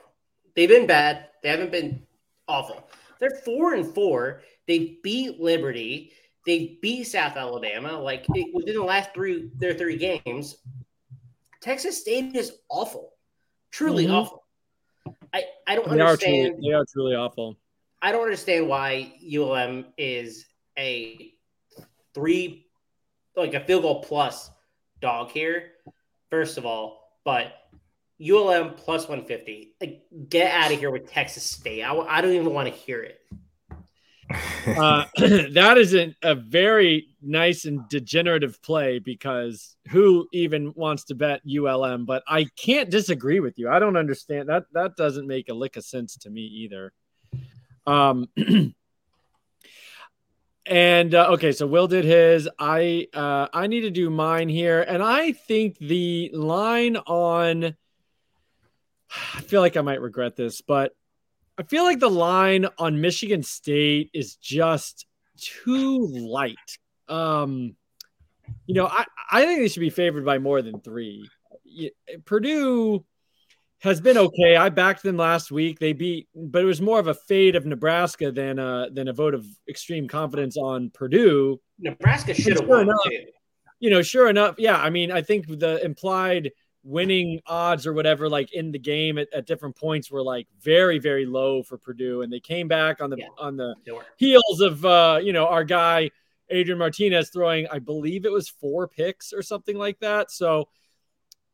They've 0.54 0.68
been 0.68 0.86
bad. 0.86 1.27
They 1.42 1.48
haven't 1.48 1.72
been 1.72 2.06
awful. 2.46 2.88
They're 3.18 3.40
four 3.44 3.74
and 3.74 3.86
four. 3.94 4.42
They 4.66 4.98
beat 5.02 5.40
Liberty. 5.40 6.12
They 6.46 6.78
beat 6.80 7.04
South 7.04 7.36
Alabama. 7.36 7.98
Like 8.00 8.26
it, 8.34 8.54
within 8.54 8.74
the 8.76 8.82
last 8.82 9.12
three 9.14 9.50
their 9.58 9.74
three 9.74 9.96
games, 9.96 10.56
Texas 11.60 12.00
State 12.00 12.34
is 12.36 12.58
awful, 12.68 13.14
truly 13.70 14.06
Mhm. 14.06 14.12
awful. 14.12 14.44
I 15.32 15.44
I 15.66 15.74
don't 15.74 15.88
They 15.90 16.00
are 16.00 16.16
truly, 16.16 16.40
understand. 16.44 16.64
they 16.64 16.72
are 16.72 16.84
truly 16.92 17.14
awful. 17.14 17.56
I 18.00 18.12
don't 18.12 18.22
understand 18.22 18.68
why 18.68 19.12
ULM 19.20 19.92
is 19.98 20.46
a 20.78 21.34
three, 22.14 22.66
like 23.36 23.54
a 23.54 23.60
field 23.60 23.82
goal 23.82 24.02
plus 24.02 24.50
dog 25.00 25.30
here. 25.32 25.72
First 26.30 26.58
of 26.58 26.64
all, 26.66 27.18
but 27.24 27.57
ULM 28.20 28.74
plus 28.74 29.08
150. 29.08 29.74
Like, 29.80 30.02
get 30.28 30.52
out 30.52 30.72
of 30.72 30.78
here 30.78 30.90
with 30.90 31.10
Texas 31.10 31.44
State. 31.44 31.82
I, 31.82 31.96
I 31.96 32.20
don't 32.20 32.32
even 32.32 32.52
want 32.52 32.68
to 32.68 32.74
hear 32.74 33.02
it. 33.02 33.20
Uh, 34.66 35.06
that 35.52 35.78
is 35.78 35.94
a, 35.94 36.34
very 36.34 37.08
nice 37.22 37.64
and 37.64 37.88
degenerative 37.88 38.60
play 38.60 38.98
because 38.98 39.76
who 39.88 40.28
even 40.34 40.74
wants 40.76 41.04
to 41.04 41.14
bet 41.14 41.40
ULM? 41.48 42.04
But 42.04 42.22
I 42.28 42.44
can't 42.54 42.90
disagree 42.90 43.40
with 43.40 43.58
you. 43.58 43.70
I 43.70 43.78
don't 43.78 43.96
understand 43.96 44.50
that. 44.50 44.64
That 44.74 44.96
doesn't 44.96 45.26
make 45.26 45.48
a 45.48 45.54
lick 45.54 45.78
of 45.78 45.84
sense 45.84 46.18
to 46.18 46.30
me 46.30 46.42
either. 46.42 46.92
Um, 47.86 48.28
and 50.66 51.14
uh, 51.14 51.30
okay, 51.30 51.52
so 51.52 51.66
Will 51.66 51.88
did 51.88 52.04
his. 52.04 52.46
I 52.58 53.08
uh, 53.14 53.48
I 53.52 53.66
need 53.66 53.80
to 53.80 53.90
do 53.90 54.10
mine 54.10 54.50
here, 54.50 54.82
and 54.82 55.02
I 55.02 55.32
think 55.32 55.78
the 55.78 56.30
line 56.34 56.96
on. 56.96 57.74
I 59.34 59.40
feel 59.40 59.60
like 59.60 59.76
I 59.76 59.82
might 59.82 60.00
regret 60.00 60.36
this, 60.36 60.60
but 60.60 60.92
I 61.58 61.62
feel 61.64 61.84
like 61.84 61.98
the 61.98 62.10
line 62.10 62.66
on 62.78 63.00
Michigan 63.00 63.42
State 63.42 64.10
is 64.14 64.36
just 64.36 65.06
too 65.36 66.06
light. 66.06 66.56
Um, 67.08 67.76
you 68.66 68.74
know, 68.74 68.86
I, 68.86 69.04
I 69.30 69.44
think 69.44 69.60
they 69.60 69.68
should 69.68 69.80
be 69.80 69.90
favored 69.90 70.24
by 70.24 70.38
more 70.38 70.62
than 70.62 70.80
three. 70.80 71.28
Purdue 72.24 73.04
has 73.80 74.00
been 74.00 74.18
okay. 74.18 74.56
I 74.56 74.68
backed 74.68 75.02
them 75.02 75.16
last 75.16 75.50
week. 75.50 75.78
They 75.78 75.92
beat, 75.92 76.28
but 76.34 76.62
it 76.62 76.66
was 76.66 76.80
more 76.80 76.98
of 76.98 77.06
a 77.06 77.14
fade 77.14 77.56
of 77.56 77.64
Nebraska 77.66 78.32
than 78.32 78.58
a 78.58 78.88
than 78.92 79.08
a 79.08 79.12
vote 79.12 79.34
of 79.34 79.46
extreme 79.68 80.08
confidence 80.08 80.56
on 80.56 80.90
Purdue. 80.90 81.60
Nebraska 81.78 82.34
should 82.34 82.54
have 82.54 82.58
Sure 82.58 82.68
won 82.68 82.82
enough. 82.82 82.98
You 83.80 83.90
know, 83.90 84.02
sure 84.02 84.28
enough, 84.28 84.56
yeah. 84.58 84.76
I 84.76 84.90
mean, 84.90 85.12
I 85.12 85.22
think 85.22 85.46
the 85.46 85.82
implied 85.84 86.50
winning 86.88 87.40
odds 87.46 87.86
or 87.86 87.92
whatever, 87.92 88.28
like 88.28 88.52
in 88.54 88.72
the 88.72 88.78
game 88.78 89.18
at, 89.18 89.28
at 89.34 89.46
different 89.46 89.76
points, 89.76 90.10
were 90.10 90.22
like 90.22 90.46
very, 90.60 90.98
very 90.98 91.26
low 91.26 91.62
for 91.62 91.76
Purdue, 91.76 92.22
and 92.22 92.32
they 92.32 92.40
came 92.40 92.66
back 92.66 93.00
on 93.02 93.10
the 93.10 93.18
Yeah. 93.18 93.26
on 93.38 93.56
the 93.56 93.74
heels 94.16 94.60
of 94.60 94.84
uh, 94.84 95.20
you 95.22 95.32
know 95.32 95.46
our 95.46 95.64
guy 95.64 96.10
Adrian 96.50 96.78
Martinez 96.78 97.28
throwing, 97.30 97.66
I 97.68 97.78
believe 97.78 98.24
it 98.24 98.32
was 98.32 98.48
four 98.48 98.88
picks 98.88 99.32
or 99.34 99.42
something 99.42 99.76
like 99.76 99.98
that. 100.00 100.30
So 100.30 100.68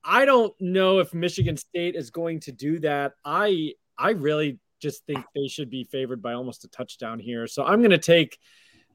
I 0.05 0.25
don't 0.25 0.55
know 0.61 1.01
if 1.01 1.13
Michigan 1.13 1.57
State 1.57 1.97
is 1.97 2.11
going 2.11 2.41
to 2.41 2.53
do 2.53 2.79
that. 2.81 3.15
I 3.25 3.73
I 3.99 4.11
really 4.11 4.59
just 4.81 5.05
think 5.07 5.25
they 5.35 5.49
should 5.49 5.71
be 5.71 5.85
favored 5.85 6.23
by 6.23 6.35
almost 6.35 6.65
a 6.65 6.69
touchdown 6.69 7.19
here. 7.19 7.47
So 7.47 7.65
I'm 7.65 7.81
going 7.81 7.91
to 7.91 7.99
take 7.99 8.39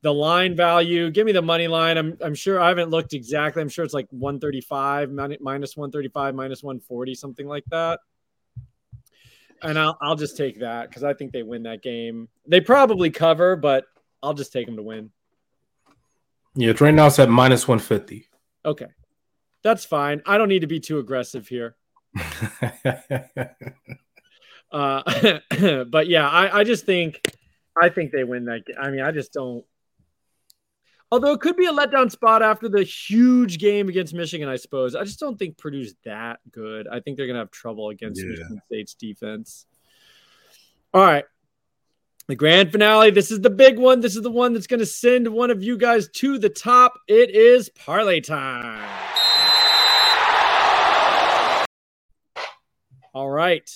the 0.02 0.14
line 0.14 0.56
value. 0.56 1.10
Give 1.12 1.26
me 1.26 1.32
the 1.32 1.42
money 1.42 1.68
line. 1.68 1.98
I'm 1.98 2.18
I'm 2.22 2.36
sure 2.36 2.60
I 2.60 2.70
haven't 2.70 2.90
looked 2.90 3.14
exactly. 3.14 3.62
I'm 3.62 3.70
sure 3.70 3.86
it's 3.86 3.94
like 3.94 4.08
135 4.12 5.12
minus 5.12 5.76
135 5.76 6.36
minus 6.36 6.64
140 6.64 7.16
something 7.16 7.48
like 7.48 7.66
that. 7.72 8.00
And 9.62 9.78
I'll 9.78 9.98
I'll 10.02 10.16
just 10.16 10.38
take 10.38 10.60
that 10.62 10.90
because 10.90 11.04
I 11.04 11.14
think 11.14 11.32
they 11.32 11.44
win 11.44 11.64
that 11.64 11.82
game. 11.82 12.30
They 12.48 12.62
probably 12.62 13.10
cover, 13.10 13.56
but 13.56 13.86
I'll 14.24 14.34
just 14.34 14.54
take 14.54 14.66
them 14.66 14.78
to 14.78 14.84
win. 14.84 15.12
Yeah, 16.56 16.74
right 16.80 16.94
now 16.94 17.08
it's 17.08 17.20
at 17.20 17.30
minus 17.30 17.68
150. 17.68 18.28
Okay. 18.66 18.88
That's 19.62 19.86
fine. 19.86 20.22
I 20.26 20.38
don't 20.38 20.50
need 20.50 20.62
to 20.62 20.68
be 20.68 20.80
too 20.80 21.00
aggressive 21.00 21.48
here. 21.48 21.76
Uh, 24.72 25.02
but 25.86 26.08
yeah, 26.08 26.30
I, 26.30 26.60
I 26.60 26.64
just 26.64 26.86
think 26.86 27.22
I 27.82 27.90
think 27.90 28.12
they 28.12 28.24
win 28.24 28.46
that 28.46 28.66
game. 28.66 28.76
I 28.80 28.90
mean, 28.90 29.02
I 29.02 29.12
just 29.12 29.34
don't. 29.34 29.66
Although 31.12 31.32
it 31.34 31.42
could 31.42 31.56
be 31.58 31.66
a 31.66 31.72
letdown 31.72 32.12
spot 32.12 32.44
after 32.44 32.70
the 32.70 32.84
huge 32.84 33.58
game 33.58 33.90
against 33.90 34.14
Michigan, 34.14 34.48
I 34.48 34.58
suppose. 34.58 34.94
I 34.94 35.04
just 35.04 35.20
don't 35.20 35.40
think 35.40 35.58
Purdue's 35.58 35.96
that 36.06 36.40
good. 36.52 36.88
I 36.88 37.00
think 37.00 37.18
they're 37.18 37.26
gonna 37.28 37.40
have 37.40 37.52
trouble 37.52 37.90
against 37.90 38.22
Yeah. 38.22 38.30
Michigan 38.30 38.62
State's 38.68 38.94
defense. 38.94 39.66
All 40.94 41.02
right. 41.02 41.26
The 42.28 42.36
grand 42.36 42.72
finale. 42.72 43.10
This 43.10 43.32
is 43.32 43.42
the 43.42 43.50
big 43.50 43.80
one. 43.80 44.02
This 44.02 44.16
is 44.16 44.22
the 44.22 44.30
one 44.30 44.54
that's 44.54 44.68
going 44.68 44.82
to 44.82 44.86
send 44.86 45.28
one 45.28 45.50
of 45.50 45.64
you 45.64 45.78
guys 45.80 46.10
to 46.10 46.38
the 46.38 46.50
top. 46.50 46.94
It 47.08 47.32
is 47.32 47.70
parlay 47.70 48.20
time. 48.20 48.88
All 53.16 53.30
right. 53.30 53.68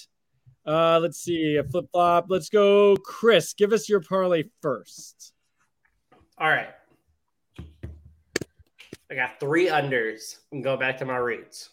Uh, 0.68 1.00
let's 1.00 1.18
see. 1.18 1.56
A 1.58 1.64
flip 1.64 1.86
flop. 1.92 2.28
Let's 2.30 2.50
go. 2.50 2.96
Chris, 2.98 3.54
give 3.54 3.74
us 3.74 3.90
your 3.90 4.02
parlay 4.02 4.44
first. 4.62 5.34
All 6.38 6.48
right. 6.48 6.70
I 9.12 9.16
got 9.16 9.40
three 9.40 9.68
unders. 9.68 10.38
And 10.52 10.64
go 10.64 10.78
back 10.78 10.98
to 11.00 11.06
my 11.06 11.18
roots. 11.18 11.70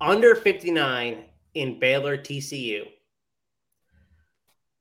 Under 0.00 0.34
59 0.34 1.24
in 1.54 1.78
Baylor 1.78 2.16
TCU. 2.16 2.86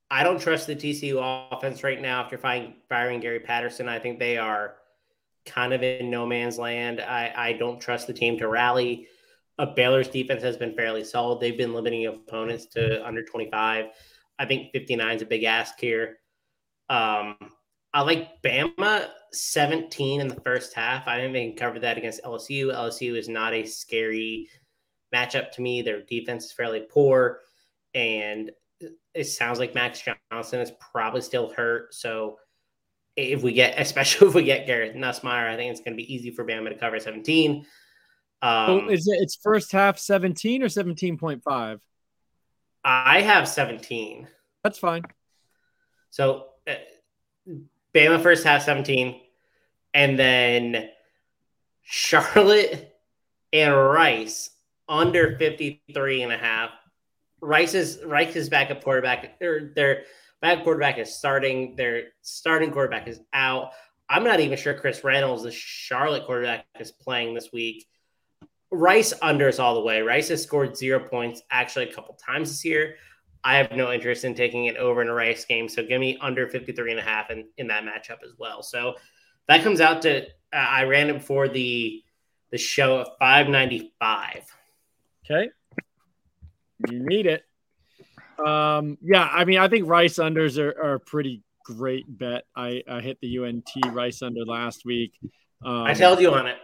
I 0.10 0.24
don't 0.24 0.40
trust 0.40 0.68
the 0.68 0.76
TCU 0.76 1.50
offense 1.52 1.84
right 1.84 2.00
now 2.00 2.22
after 2.22 2.38
firing, 2.38 3.20
Gary 3.20 3.40
Patterson. 3.40 3.90
I 3.90 3.98
think 3.98 4.20
they 4.20 4.38
are 4.38 4.76
kind 5.46 5.74
of 5.74 5.82
in 5.82 6.12
no 6.12 6.26
man's 6.26 6.60
land. 6.60 7.02
I, 7.02 7.34
I 7.36 7.54
don't 7.54 7.80
trust 7.80 8.08
the 8.08 8.14
team 8.14 8.38
to 8.38 8.48
rally. 8.48 9.08
Uh, 9.58 9.66
Baylor's 9.66 10.08
defense 10.08 10.44
has 10.44 10.58
been 10.58 10.76
fairly 10.76 11.04
solid. 11.04 11.40
They've 11.40 11.58
been 11.58 11.74
limiting 11.74 12.06
opponents 12.06 12.68
to 12.68 13.06
under 13.06 13.24
25. 13.24 13.88
I 14.40 14.46
think 14.46 14.72
59 14.72 15.16
is 15.16 15.22
a 15.22 15.26
big 15.26 15.44
ask 15.44 15.80
here. 15.80 16.18
Um, 16.90 17.36
I 17.94 18.02
like 18.02 18.42
Bama 18.42 19.08
17 19.32 20.22
in 20.22 20.28
the 20.28 20.42
first 20.42 20.74
half. 20.74 21.08
I 21.08 21.20
think 21.20 21.34
they 21.34 21.48
can 21.48 21.58
cover 21.58 21.80
that 21.80 21.98
against 21.98 22.24
LSU. 22.24 22.74
LSU 22.74 23.16
is 23.16 23.30
not 23.30 23.54
a 23.54 23.66
scary 23.66 24.50
matchup 25.14 25.52
to 25.52 25.62
me. 25.62 25.82
Their 25.82 26.02
defense 26.02 26.46
is 26.46 26.52
fairly 26.52 26.82
poor, 26.90 27.42
and 27.94 28.52
it 29.14 29.26
sounds 29.26 29.60
like 29.60 29.76
Max 29.76 30.02
Johnson 30.32 30.60
is 30.60 30.72
probably 30.80 31.22
still 31.22 31.54
hurt. 31.54 31.94
So 31.94 32.40
if 33.16 33.44
we 33.44 33.54
get, 33.54 33.76
especially 33.80 34.28
if 34.28 34.34
we 34.34 34.44
get 34.44 34.66
Garrett 34.66 34.96
Nussmeier, 34.96 35.50
I 35.50 35.56
think 35.56 35.72
it's 35.72 35.82
going 35.82 35.94
to 35.94 36.04
be 36.04 36.14
easy 36.14 36.32
for 36.32 36.46
Bama 36.46 36.70
to 36.70 36.76
cover 36.76 37.00
17. 37.00 37.58
Um, 37.58 37.66
Oh, 38.42 38.90
is 38.90 39.08
it 39.08 39.22
it's 39.22 39.36
first 39.36 39.72
half 39.72 40.00
17 40.00 40.64
or 40.64 40.68
17.5? 40.68 41.80
I 42.84 43.22
have 43.22 43.48
17. 43.48 44.28
That's 44.64 44.80
fine. 44.80 45.04
So 46.10 46.48
Bama 47.94 48.22
first 48.22 48.44
half 48.44 48.64
17, 48.64 49.20
and 49.94 50.18
then 50.18 50.90
Charlotte 51.84 52.96
and 53.52 53.76
Rice 53.76 54.50
under 54.90 55.38
53 55.38 56.24
and 56.24 56.34
a 56.34 56.38
half. 56.38 56.72
Rice's 57.42 58.00
Rice's 58.06 58.50
backup 58.50 58.84
quarterback 58.84 59.36
or 59.42 59.72
their 59.76 60.04
backup 60.42 60.64
quarterback 60.64 60.98
is 60.98 61.14
starting. 61.14 61.76
Their 61.76 62.06
starting 62.22 62.72
quarterback 62.72 63.08
is 63.08 63.20
out. 63.34 63.72
I'm 64.10 64.24
not 64.24 64.40
even 64.40 64.58
sure 64.58 64.74
Chris 64.74 65.04
Reynolds, 65.04 65.44
the 65.44 65.52
Charlotte 65.52 66.26
quarterback, 66.26 66.66
is 66.80 66.92
playing 66.92 67.34
this 67.34 67.52
week. 67.52 67.88
Rice 68.72 69.14
unders 69.22 69.60
all 69.60 69.76
the 69.76 69.82
way. 69.82 70.02
Rice 70.02 70.30
has 70.30 70.42
scored 70.42 70.76
zero 70.76 71.00
points 71.00 71.42
actually 71.52 71.90
a 71.90 71.94
couple 71.94 72.16
times 72.16 72.50
this 72.50 72.66
year. 72.66 72.96
I 73.44 73.58
have 73.58 73.72
no 73.74 73.92
interest 73.92 74.24
in 74.24 74.36
taking 74.36 74.66
it 74.66 74.78
over 74.78 75.02
in 75.02 75.10
a 75.10 75.14
Rice 75.14 75.46
game. 75.46 75.68
So 75.68 75.84
give 75.84 76.00
me 76.00 76.18
under 76.22 76.48
53 76.48 76.92
and 76.92 77.00
a 77.00 77.04
half 77.04 77.30
in, 77.30 77.46
in 77.58 77.68
that 77.68 77.84
matchup 77.84 78.24
as 78.24 78.32
well. 78.38 78.64
So 78.64 78.96
that 79.48 79.64
comes 79.64 79.82
out 79.82 80.02
to, 80.04 80.24
uh, 80.24 80.26
I 80.54 80.84
ran 80.84 81.10
it 81.10 81.22
for 81.22 81.50
the, 81.50 82.02
the 82.52 82.58
show 82.58 83.00
of 83.00 83.08
595. 83.20 84.46
Okay. 85.26 85.50
You 86.90 87.06
need 87.06 87.26
it. 87.26 87.44
Um, 88.44 88.98
yeah, 89.02 89.28
I 89.32 89.46
mean, 89.46 89.60
I 89.60 89.68
think 89.68 89.88
Rice 89.88 90.16
unders 90.16 90.58
are, 90.58 90.70
are 90.70 90.94
a 90.96 91.00
pretty 91.00 91.44
great 91.66 92.06
bet. 92.08 92.46
I, 92.56 92.84
I 92.90 93.02
hit 93.02 93.20
the 93.22 93.40
UNT 93.40 93.70
Rice 93.92 94.22
under 94.22 94.46
last 94.46 94.86
week. 94.86 95.14
Um, 95.64 95.84
I 95.84 95.94
told 95.94 96.20
you 96.20 96.34
on 96.34 96.48
it. 96.48 96.58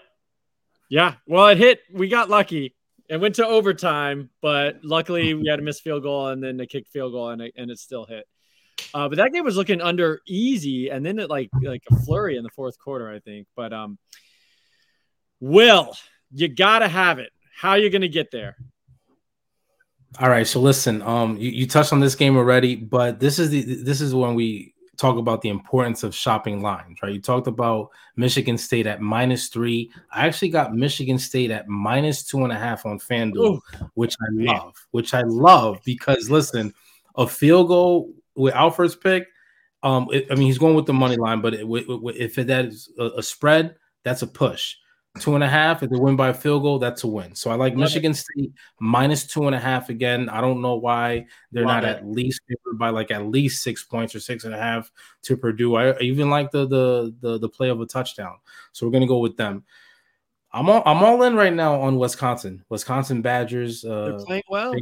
Yeah, 0.89 1.15
well, 1.27 1.47
it 1.47 1.57
hit. 1.57 1.81
We 1.93 2.07
got 2.07 2.29
lucky. 2.29 2.75
It 3.09 3.19
went 3.19 3.35
to 3.35 3.47
overtime, 3.47 4.29
but 4.41 4.83
luckily 4.83 5.33
we 5.33 5.47
had 5.49 5.59
a 5.59 5.63
missed 5.63 5.83
field 5.83 6.03
goal 6.03 6.27
and 6.27 6.43
then 6.43 6.59
a 6.59 6.67
kicked 6.67 6.89
field 6.89 7.11
goal, 7.11 7.29
and 7.29 7.41
it, 7.41 7.53
and 7.57 7.71
it 7.71 7.79
still 7.79 8.05
hit. 8.05 8.25
Uh, 8.93 9.09
but 9.09 9.17
that 9.17 9.33
game 9.33 9.43
was 9.43 9.57
looking 9.57 9.81
under 9.81 10.21
easy, 10.27 10.89
and 10.89 11.05
then 11.05 11.19
it 11.19 11.29
like 11.29 11.49
like 11.61 11.83
a 11.91 11.95
flurry 12.01 12.37
in 12.37 12.43
the 12.43 12.49
fourth 12.49 12.77
quarter, 12.79 13.11
I 13.11 13.19
think. 13.19 13.47
But 13.55 13.73
um, 13.73 13.97
Will, 15.39 15.93
you 16.31 16.47
got 16.47 16.79
to 16.79 16.87
have 16.87 17.19
it. 17.19 17.31
How 17.55 17.75
you 17.75 17.89
to 17.89 18.07
get 18.07 18.31
there? 18.31 18.55
All 20.19 20.29
right, 20.29 20.47
so 20.47 20.59
listen, 20.59 21.01
um, 21.01 21.37
you, 21.37 21.51
you 21.51 21.67
touched 21.67 21.93
on 21.93 21.99
this 21.99 22.15
game 22.15 22.35
already, 22.35 22.75
but 22.75 23.19
this 23.19 23.37
is 23.37 23.49
the 23.49 23.61
this 23.61 24.01
is 24.01 24.13
when 24.13 24.33
we 24.33 24.73
talk 24.99 25.17
about 25.17 25.41
the 25.41 25.49
importance 25.49 26.03
of 26.03 26.13
shopping 26.13 26.61
lines, 26.61 26.99
right? 27.01 27.13
You 27.13 27.21
talked 27.21 27.47
about 27.47 27.89
Michigan 28.15 28.57
State 28.57 28.85
at 28.85 29.01
minus 29.01 29.47
three. 29.47 29.91
I 30.11 30.27
actually 30.27 30.49
got 30.49 30.75
Michigan 30.75 31.17
State 31.17 31.51
at 31.51 31.67
minus 31.67 32.23
two 32.23 32.43
and 32.43 32.51
a 32.51 32.57
half 32.57 32.85
on 32.85 32.99
FanDuel, 32.99 33.55
Ooh, 33.55 33.61
which 33.93 34.15
I 34.21 34.27
love, 34.31 34.75
which 34.91 35.13
I 35.13 35.21
love 35.21 35.79
because 35.85 36.29
listen, 36.29 36.73
a 37.15 37.25
field 37.27 37.69
goal 37.69 38.13
with 38.35 38.53
Alfred's 38.53 38.95
pick. 38.95 39.27
Um, 39.81 40.07
it, 40.11 40.27
I 40.29 40.35
mean, 40.35 40.47
he's 40.47 40.57
going 40.57 40.75
with 40.75 40.85
the 40.85 40.93
money 40.93 41.15
line, 41.15 41.39
but 41.39 41.53
it, 41.53 41.65
if 41.65 42.35
that 42.35 42.65
is 42.65 42.91
a, 42.99 43.05
a 43.17 43.23
spread, 43.23 43.75
that's 44.03 44.21
a 44.21 44.27
push 44.27 44.75
two 45.19 45.35
and 45.35 45.43
a 45.43 45.49
half. 45.49 45.83
If 45.83 45.89
they 45.89 45.97
win 45.97 46.15
by 46.15 46.29
a 46.29 46.33
field 46.33 46.63
goal, 46.63 46.79
that's 46.79 47.03
a 47.03 47.07
win. 47.07 47.35
So 47.35 47.49
I 47.49 47.55
like 47.55 47.73
Love 47.73 47.79
Michigan 47.79 48.11
it. 48.11 48.15
State 48.15 48.53
minus 48.79 49.25
two 49.25 49.47
and 49.47 49.55
a 49.55 49.59
half 49.59 49.89
again. 49.89 50.29
I 50.29 50.41
don't 50.41 50.61
know 50.61 50.75
why 50.75 51.25
they're 51.51 51.65
Love 51.65 51.83
not 51.83 51.85
it. 51.85 51.97
at 51.97 52.07
least 52.07 52.41
by 52.75 52.89
like 52.89 53.11
at 53.11 53.25
least 53.25 53.63
six 53.63 53.83
points 53.83 54.15
or 54.15 54.19
six 54.19 54.43
and 54.43 54.53
a 54.53 54.57
half 54.57 54.91
to 55.23 55.35
Purdue. 55.35 55.75
I 55.75 55.97
even 55.99 56.29
like 56.29 56.51
the 56.51 56.67
the 56.67 57.15
the, 57.19 57.39
the 57.39 57.49
play 57.49 57.69
of 57.69 57.81
a 57.81 57.85
touchdown. 57.85 58.37
So 58.71 58.85
we're 58.85 58.93
gonna 58.93 59.07
go 59.07 59.19
with 59.19 59.37
them. 59.37 59.63
I'm 60.51 60.69
all 60.69 60.83
I'm 60.85 61.03
all 61.03 61.21
in 61.23 61.35
right 61.35 61.53
now 61.53 61.81
on 61.81 61.97
Wisconsin. 61.97 62.63
Wisconsin 62.69 63.21
Badgers. 63.21 63.83
Uh, 63.85 64.05
they're 64.05 64.25
playing 64.25 64.43
well. 64.49 64.73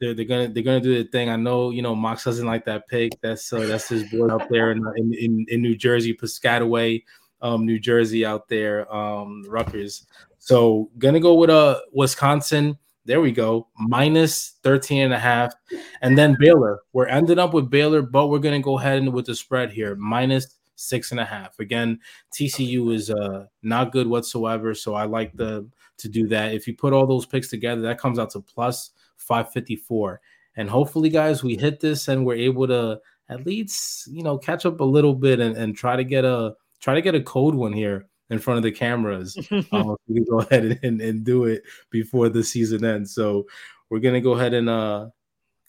They're, 0.00 0.12
they're 0.12 0.24
gonna 0.24 0.48
they're 0.48 0.62
gonna 0.64 0.80
do 0.80 1.02
the 1.02 1.08
thing. 1.08 1.28
I 1.28 1.36
know 1.36 1.70
you 1.70 1.82
know 1.82 1.94
Mox 1.94 2.24
doesn't 2.24 2.46
like 2.46 2.64
that 2.64 2.88
pick. 2.88 3.12
That's 3.22 3.52
uh, 3.52 3.60
that's 3.60 3.88
his 3.88 4.10
boy 4.10 4.26
up 4.26 4.48
there 4.50 4.72
in, 4.72 4.84
in 4.96 5.14
in, 5.14 5.46
in 5.48 5.62
New 5.62 5.76
Jersey, 5.76 6.14
Piscataway 6.14 7.02
um, 7.44 7.66
New 7.66 7.78
Jersey 7.78 8.24
out 8.24 8.48
there, 8.48 8.92
um, 8.92 9.44
Rutgers. 9.46 10.06
So 10.38 10.90
gonna 10.98 11.20
go 11.20 11.34
with 11.34 11.50
a 11.50 11.54
uh, 11.54 11.80
Wisconsin. 11.92 12.76
There 13.04 13.20
we 13.20 13.32
go, 13.32 13.68
minus 13.78 14.54
13 14.62 15.02
and 15.02 15.12
a 15.12 15.18
half. 15.18 15.54
And 16.00 16.16
then 16.16 16.36
Baylor. 16.40 16.80
We're 16.94 17.06
ended 17.06 17.38
up 17.38 17.52
with 17.52 17.68
Baylor, 17.68 18.00
but 18.00 18.28
we're 18.28 18.38
gonna 18.38 18.60
go 18.60 18.78
ahead 18.78 18.98
and 18.98 19.12
with 19.12 19.26
the 19.26 19.34
spread 19.36 19.70
here, 19.70 19.94
minus 19.94 20.56
six 20.76 21.10
and 21.10 21.20
a 21.20 21.24
half. 21.24 21.60
Again, 21.60 22.00
TCU 22.32 22.94
is 22.94 23.10
uh 23.10 23.46
not 23.62 23.92
good 23.92 24.06
whatsoever. 24.06 24.74
So 24.74 24.94
I 24.94 25.04
like 25.04 25.36
the 25.36 25.68
to 25.98 26.08
do 26.08 26.26
that. 26.28 26.54
If 26.54 26.66
you 26.66 26.74
put 26.74 26.94
all 26.94 27.06
those 27.06 27.26
picks 27.26 27.48
together, 27.48 27.82
that 27.82 28.00
comes 28.00 28.18
out 28.18 28.30
to 28.30 28.40
plus 28.40 28.90
554. 29.18 30.20
And 30.56 30.70
hopefully, 30.70 31.10
guys, 31.10 31.44
we 31.44 31.56
hit 31.56 31.80
this 31.80 32.08
and 32.08 32.24
we're 32.24 32.36
able 32.36 32.66
to 32.68 33.00
at 33.28 33.46
least 33.46 34.06
you 34.08 34.22
know 34.22 34.38
catch 34.38 34.66
up 34.66 34.80
a 34.80 34.84
little 34.84 35.14
bit 35.14 35.40
and, 35.40 35.56
and 35.56 35.76
try 35.76 35.96
to 35.96 36.04
get 36.04 36.24
a 36.24 36.54
try 36.84 36.94
to 36.94 37.00
get 37.00 37.14
a 37.14 37.22
cold 37.22 37.54
one 37.54 37.72
here 37.72 38.06
in 38.28 38.38
front 38.38 38.58
of 38.58 38.62
the 38.62 38.70
cameras. 38.70 39.36
um, 39.72 39.96
we 40.06 40.16
can 40.16 40.24
go 40.30 40.40
ahead 40.40 40.78
and, 40.82 41.00
and 41.00 41.24
do 41.24 41.44
it 41.44 41.62
before 41.90 42.28
the 42.28 42.44
season 42.44 42.84
ends. 42.84 43.14
So 43.14 43.46
we're 43.88 44.00
gonna 44.00 44.20
go 44.20 44.32
ahead 44.32 44.52
and 44.52 44.68
uh 44.68 45.08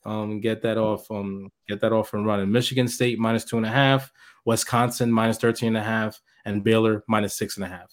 um 0.05 0.39
get 0.39 0.61
that 0.61 0.77
off 0.77 1.09
um 1.09 1.49
get 1.69 1.79
that 1.81 1.93
off 1.93 2.13
and 2.13 2.25
running. 2.25 2.51
Michigan 2.51 2.89
State 2.89 3.17
minus 3.17 3.45
two 3.45 3.55
and 3.55 3.65
a 3.65 3.69
half, 3.69 4.11
Wisconsin 4.43 5.09
minus 5.09 5.37
13 5.37 5.69
and 5.69 5.77
a 5.77 5.83
half, 5.83 6.21
and 6.43 6.63
Baylor 6.63 7.05
minus 7.07 7.37
six 7.37 7.55
and 7.55 7.65
a 7.65 7.69
half. 7.69 7.91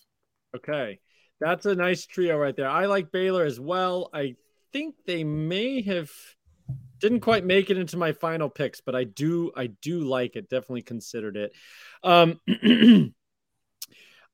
Okay. 0.57 0.99
That's 1.41 1.67
a 1.67 1.75
nice 1.75 2.05
trio 2.05 2.37
right 2.37 2.57
there. 2.57 2.69
I 2.69 2.87
like 2.87 3.13
Baylor 3.13 3.45
as 3.45 3.59
well. 3.59 4.11
I 4.13 4.37
think 4.73 4.97
they 5.07 5.23
may 5.23 5.83
have 5.83 6.11
didn't 7.03 7.21
quite 7.21 7.45
make 7.45 7.69
it 7.69 7.77
into 7.77 7.99
my 7.99 8.13
final 8.13 8.49
picks, 8.49 8.81
but 8.81 8.95
I 8.95 9.05
do 9.05 9.51
I 9.55 9.67
do 9.67 10.01
like 10.01 10.37
it. 10.37 10.49
Definitely 10.49 10.83
considered 10.83 11.37
it. 11.37 11.53
Um, 12.03 12.41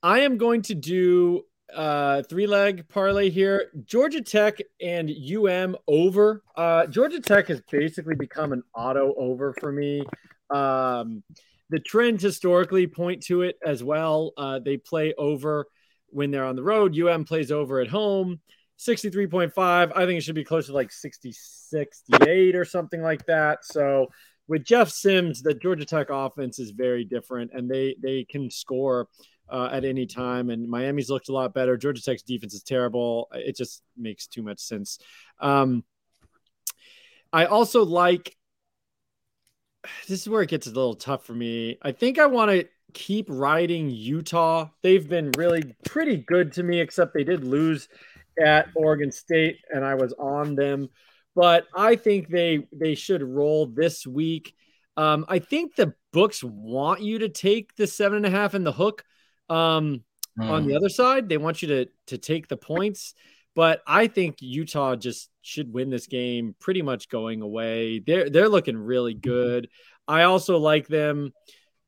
I 0.02 0.20
am 0.20 0.36
going 0.38 0.62
to 0.62 0.74
do 0.74 1.44
uh 1.74 2.22
three 2.22 2.46
leg 2.46 2.88
parlay 2.88 3.30
here. 3.30 3.70
Georgia 3.84 4.20
tech 4.20 4.58
and 4.80 5.10
um 5.10 5.76
over. 5.86 6.42
Uh 6.54 6.86
georgia 6.86 7.20
tech 7.20 7.48
has 7.48 7.60
basically 7.70 8.14
become 8.14 8.52
an 8.52 8.62
auto 8.74 9.14
over 9.16 9.54
for 9.60 9.72
me. 9.72 10.02
Um 10.50 11.22
the 11.70 11.80
trends 11.80 12.22
historically 12.22 12.86
point 12.86 13.22
to 13.24 13.42
it 13.42 13.58
as 13.66 13.82
well. 13.82 14.32
Uh 14.36 14.60
they 14.60 14.76
play 14.76 15.12
over 15.18 15.66
when 16.08 16.30
they're 16.30 16.46
on 16.46 16.56
the 16.56 16.62
road. 16.62 16.98
Um 17.00 17.24
plays 17.24 17.50
over 17.50 17.80
at 17.80 17.88
home 17.88 18.40
63.5 18.78 19.56
i 19.58 20.06
think 20.06 20.18
it 20.18 20.22
should 20.22 20.34
be 20.34 20.44
closer 20.44 20.68
to 20.68 20.72
like 20.72 20.92
60 20.92 21.32
68 21.32 22.56
or 22.56 22.64
something 22.64 23.02
like 23.02 23.26
that 23.26 23.64
so 23.64 24.08
with 24.48 24.64
Jeff 24.64 24.88
Sims, 24.88 25.42
the 25.42 25.54
Georgia 25.54 25.84
Tech 25.84 26.08
offense 26.10 26.58
is 26.58 26.70
very 26.70 27.04
different, 27.04 27.52
and 27.52 27.70
they 27.70 27.94
they 28.02 28.24
can 28.24 28.50
score 28.50 29.08
uh, 29.48 29.68
at 29.70 29.84
any 29.84 30.06
time. 30.06 30.50
And 30.50 30.68
Miami's 30.68 31.10
looked 31.10 31.28
a 31.28 31.32
lot 31.32 31.54
better. 31.54 31.76
Georgia 31.76 32.02
Tech's 32.02 32.22
defense 32.22 32.54
is 32.54 32.62
terrible. 32.62 33.28
It 33.32 33.56
just 33.56 33.82
makes 33.96 34.26
too 34.26 34.42
much 34.42 34.58
sense. 34.58 34.98
Um, 35.38 35.84
I 37.32 37.44
also 37.44 37.84
like. 37.84 38.34
This 40.08 40.22
is 40.22 40.28
where 40.28 40.42
it 40.42 40.50
gets 40.50 40.66
a 40.66 40.70
little 40.70 40.96
tough 40.96 41.24
for 41.24 41.34
me. 41.34 41.78
I 41.80 41.92
think 41.92 42.18
I 42.18 42.26
want 42.26 42.50
to 42.50 42.66
keep 42.94 43.26
riding 43.28 43.90
Utah. 43.90 44.68
They've 44.82 45.08
been 45.08 45.30
really 45.36 45.76
pretty 45.84 46.16
good 46.16 46.52
to 46.54 46.62
me, 46.62 46.80
except 46.80 47.14
they 47.14 47.22
did 47.22 47.44
lose 47.44 47.88
at 48.44 48.68
Oregon 48.74 49.10
State, 49.10 49.58
and 49.72 49.84
I 49.84 49.94
was 49.94 50.12
on 50.18 50.54
them 50.54 50.88
but 51.38 51.68
I 51.72 51.94
think 51.94 52.28
they 52.28 52.66
they 52.72 52.96
should 52.96 53.22
roll 53.22 53.66
this 53.66 54.04
week. 54.04 54.56
Um, 54.96 55.24
I 55.28 55.38
think 55.38 55.76
the 55.76 55.94
books 56.12 56.42
want 56.42 57.00
you 57.00 57.20
to 57.20 57.28
take 57.28 57.76
the 57.76 57.86
seven 57.86 58.16
and 58.16 58.26
a 58.26 58.30
half 58.30 58.54
and 58.54 58.66
the 58.66 58.72
hook. 58.72 59.04
Um, 59.48 60.02
mm. 60.36 60.50
On 60.50 60.66
the 60.66 60.72
hmm. 60.72 60.78
other 60.78 60.88
side, 60.88 61.28
they 61.28 61.38
want 61.38 61.62
you 61.62 61.68
to 61.68 61.86
to 62.08 62.18
take 62.18 62.48
the 62.48 62.56
points. 62.56 63.14
But 63.54 63.82
I 63.86 64.08
think 64.08 64.38
Utah 64.40 64.96
just 64.96 65.30
should 65.42 65.72
win 65.72 65.90
this 65.90 66.08
game 66.08 66.56
pretty 66.58 66.82
much 66.82 67.08
going 67.08 67.40
away. 67.40 68.00
They're 68.00 68.28
they're 68.28 68.48
looking 68.48 68.76
really 68.76 69.14
good. 69.14 69.68
I 70.08 70.24
also 70.24 70.58
like 70.58 70.88
them 70.88 71.32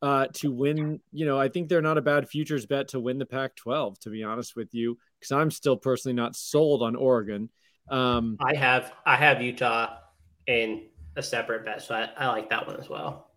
uh, 0.00 0.28
to 0.34 0.52
win. 0.52 1.00
You 1.10 1.26
know, 1.26 1.40
I 1.40 1.48
think 1.48 1.68
they're 1.68 1.82
not 1.82 1.98
a 1.98 2.02
bad 2.02 2.28
futures 2.28 2.66
bet 2.66 2.86
to 2.88 3.00
win 3.00 3.18
the 3.18 3.26
Pac 3.26 3.56
12, 3.56 3.98
to 4.00 4.10
be 4.10 4.22
honest 4.22 4.54
with 4.54 4.74
you, 4.74 4.96
because 5.20 5.32
I'm 5.32 5.50
still 5.50 5.76
personally 5.76 6.14
not 6.14 6.34
sold 6.34 6.82
on 6.82 6.96
Oregon. 6.96 7.50
Um, 7.88 8.38
I 8.40 8.54
have 8.54 8.92
I 9.04 9.16
have 9.16 9.42
Utah 9.42 9.98
in 10.46 10.86
a 11.16 11.22
separate 11.22 11.64
bet, 11.64 11.82
so 11.82 11.94
I, 11.94 12.08
I 12.16 12.28
like 12.28 12.50
that 12.50 12.66
one 12.66 12.76
as 12.76 12.88
well. 12.88 13.30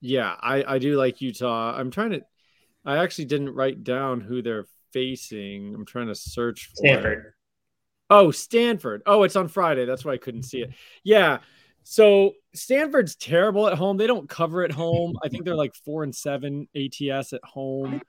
Yeah, 0.00 0.34
I, 0.40 0.64
I 0.66 0.78
do 0.78 0.96
like 0.96 1.20
Utah. 1.20 1.74
I'm 1.76 1.90
trying 1.90 2.10
to. 2.10 2.22
I 2.84 2.98
actually 2.98 3.26
didn't 3.26 3.54
write 3.54 3.84
down 3.84 4.20
who 4.20 4.40
they're 4.40 4.66
facing. 4.92 5.74
I'm 5.74 5.84
trying 5.84 6.06
to 6.06 6.14
search 6.14 6.70
for 6.70 6.76
Stanford. 6.76 7.18
It. 7.18 7.32
Oh, 8.08 8.30
Stanford. 8.30 9.02
Oh, 9.06 9.22
it's 9.22 9.36
on 9.36 9.48
Friday. 9.48 9.84
That's 9.84 10.04
why 10.04 10.12
I 10.12 10.18
couldn't 10.18 10.44
see 10.44 10.62
it. 10.62 10.70
Yeah. 11.04 11.38
So 11.82 12.32
Stanford's 12.54 13.16
terrible 13.16 13.66
at 13.66 13.76
home. 13.76 13.96
They 13.96 14.06
don't 14.06 14.28
cover 14.28 14.64
at 14.64 14.72
home. 14.72 15.16
I 15.22 15.28
think 15.28 15.44
they're 15.44 15.54
like 15.54 15.74
four 15.74 16.02
and 16.02 16.14
seven 16.14 16.68
ATS 16.74 17.32
at 17.32 17.44
home. 17.44 18.00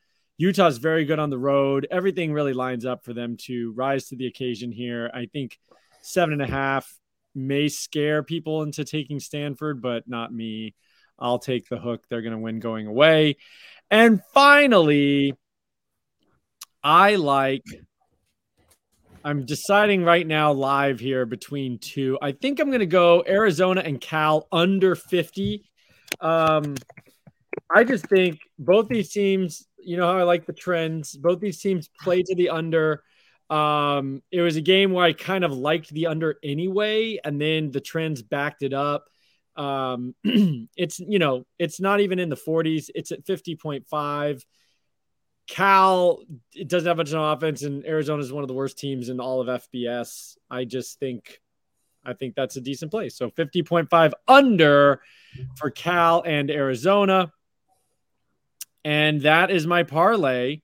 Utah's 0.41 0.80
very 0.80 1.06
good 1.06 1.19
on 1.19 1.30
the 1.30 1.38
road. 1.38 1.86
Everything 1.91 2.34
really 2.34 2.54
lines 2.54 2.84
up 2.84 3.06
for 3.06 3.13
them 3.13 3.38
to 3.38 3.73
rise 3.73 4.08
to 4.08 4.15
the 4.15 4.25
occasion 4.25 4.71
here. 4.71 5.12
I 5.13 5.27
think 5.27 5.60
seven 6.01 6.34
and 6.34 6.41
a 6.41 6.47
half 6.47 6.91
may 7.36 7.69
scare 7.69 8.23
people 8.23 8.63
into 8.63 8.84
taking 8.84 9.19
Stanford, 9.19 9.84
but 9.84 10.08
not 10.08 10.34
me. 10.34 10.73
I'll 11.19 11.38
take 11.38 11.69
the 11.69 11.77
hook. 11.77 12.06
They're 12.10 12.23
going 12.23 12.34
to 12.34 12.39
win 12.39 12.60
going 12.60 12.88
away. 12.88 13.38
And 13.91 14.19
finally, 14.34 15.36
I 16.84 17.17
like. 17.17 17.62
I'm 19.23 19.45
deciding 19.45 20.04
right 20.04 20.25
now 20.25 20.54
live 20.54 20.99
here 20.99 21.27
between 21.27 21.77
two. 21.77 22.17
I 22.19 22.32
think 22.32 22.60
I'm 22.60 22.69
going 22.69 22.80
to 22.80 22.88
go 22.88 23.23
Arizona 23.27 23.82
and 23.82 24.01
Cal 24.01 24.47
under 24.51 24.95
50. 24.95 25.69
Um, 26.19 26.73
I 27.69 27.84
just 27.84 28.08
think 28.08 28.39
both 28.58 28.88
these 28.88 29.12
teams 29.12 29.67
you 29.84 29.98
know 29.98 30.06
how 30.06 30.17
I 30.17 30.24
like 30.24 30.46
the 30.46 30.54
trends. 30.54 31.15
Both 31.15 31.39
these 31.39 31.60
teams 31.60 31.89
play 32.00 32.24
to 32.24 32.36
the 32.36 32.50
under. 32.50 33.04
Um, 33.50 34.24
it 34.32 34.41
was 34.41 34.56
a 34.56 34.62
game 34.62 34.91
where 34.91 35.06
I 35.06 35.13
kind 35.13 35.44
of 35.44 35.52
liked 35.52 35.89
the 35.89 36.08
under 36.08 36.38
anyway, 36.44 37.20
and 37.24 37.39
then 37.39 37.72
the 37.72 37.82
trends 37.82 38.22
backed 38.22 38.63
it 38.63 38.74
up. 38.74 39.10
Um, 39.56 40.15
it's 40.24 41.00
you 41.00 41.20
know, 41.20 41.46
it's 41.60 41.80
not 41.80 42.00
even 42.00 42.20
in 42.20 42.30
the 42.30 42.38
40s, 42.38 42.89
it's 42.96 43.12
at 43.12 43.26
50.5. 43.26 44.44
Cal 45.48 46.20
it 46.54 46.70
doesn't 46.70 46.88
have 46.88 46.98
much 46.98 47.12
of 47.12 47.38
offense, 47.38 47.63
and 47.63 47.86
Arizona 47.86 48.22
is 48.22 48.32
one 48.32 48.44
of 48.44 48.48
the 48.48 48.54
worst 48.54 48.78
teams 48.78 49.10
in 49.10 49.20
all 49.20 49.41
of 49.41 49.62
FBS. 49.62 50.38
I 50.50 50.63
just 50.63 51.00
think 51.00 51.41
I 52.06 52.13
think 52.13 52.36
that's 52.36 52.56
a 52.56 52.62
decent 52.62 52.91
place. 52.91 53.15
So 53.15 53.30
50.5 53.30 54.13
under 54.28 55.02
for 55.58 55.70
Cal 55.70 56.24
and 56.26 56.50
Arizona. 56.50 57.32
And 58.84 59.22
that 59.22 59.52
is 59.52 59.67
my 59.67 59.84
parlay. 59.84 60.62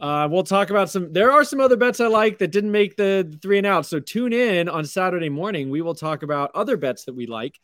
Uh, 0.00 0.28
we'll 0.30 0.42
talk 0.42 0.70
about 0.70 0.90
some. 0.90 1.12
There 1.12 1.30
are 1.32 1.44
some 1.44 1.60
other 1.60 1.76
bets 1.76 2.00
I 2.00 2.08
like 2.08 2.38
that 2.38 2.50
didn't 2.50 2.72
make 2.72 2.96
the 2.96 3.38
three 3.40 3.58
and 3.58 3.66
out. 3.66 3.86
So 3.86 4.00
tune 4.00 4.32
in 4.32 4.68
on 4.68 4.84
Saturday 4.84 5.28
morning. 5.28 5.70
We 5.70 5.82
will 5.82 5.94
talk 5.94 6.22
about 6.22 6.50
other 6.54 6.76
bets 6.76 7.04
that 7.04 7.14
we 7.14 7.26
like 7.26 7.58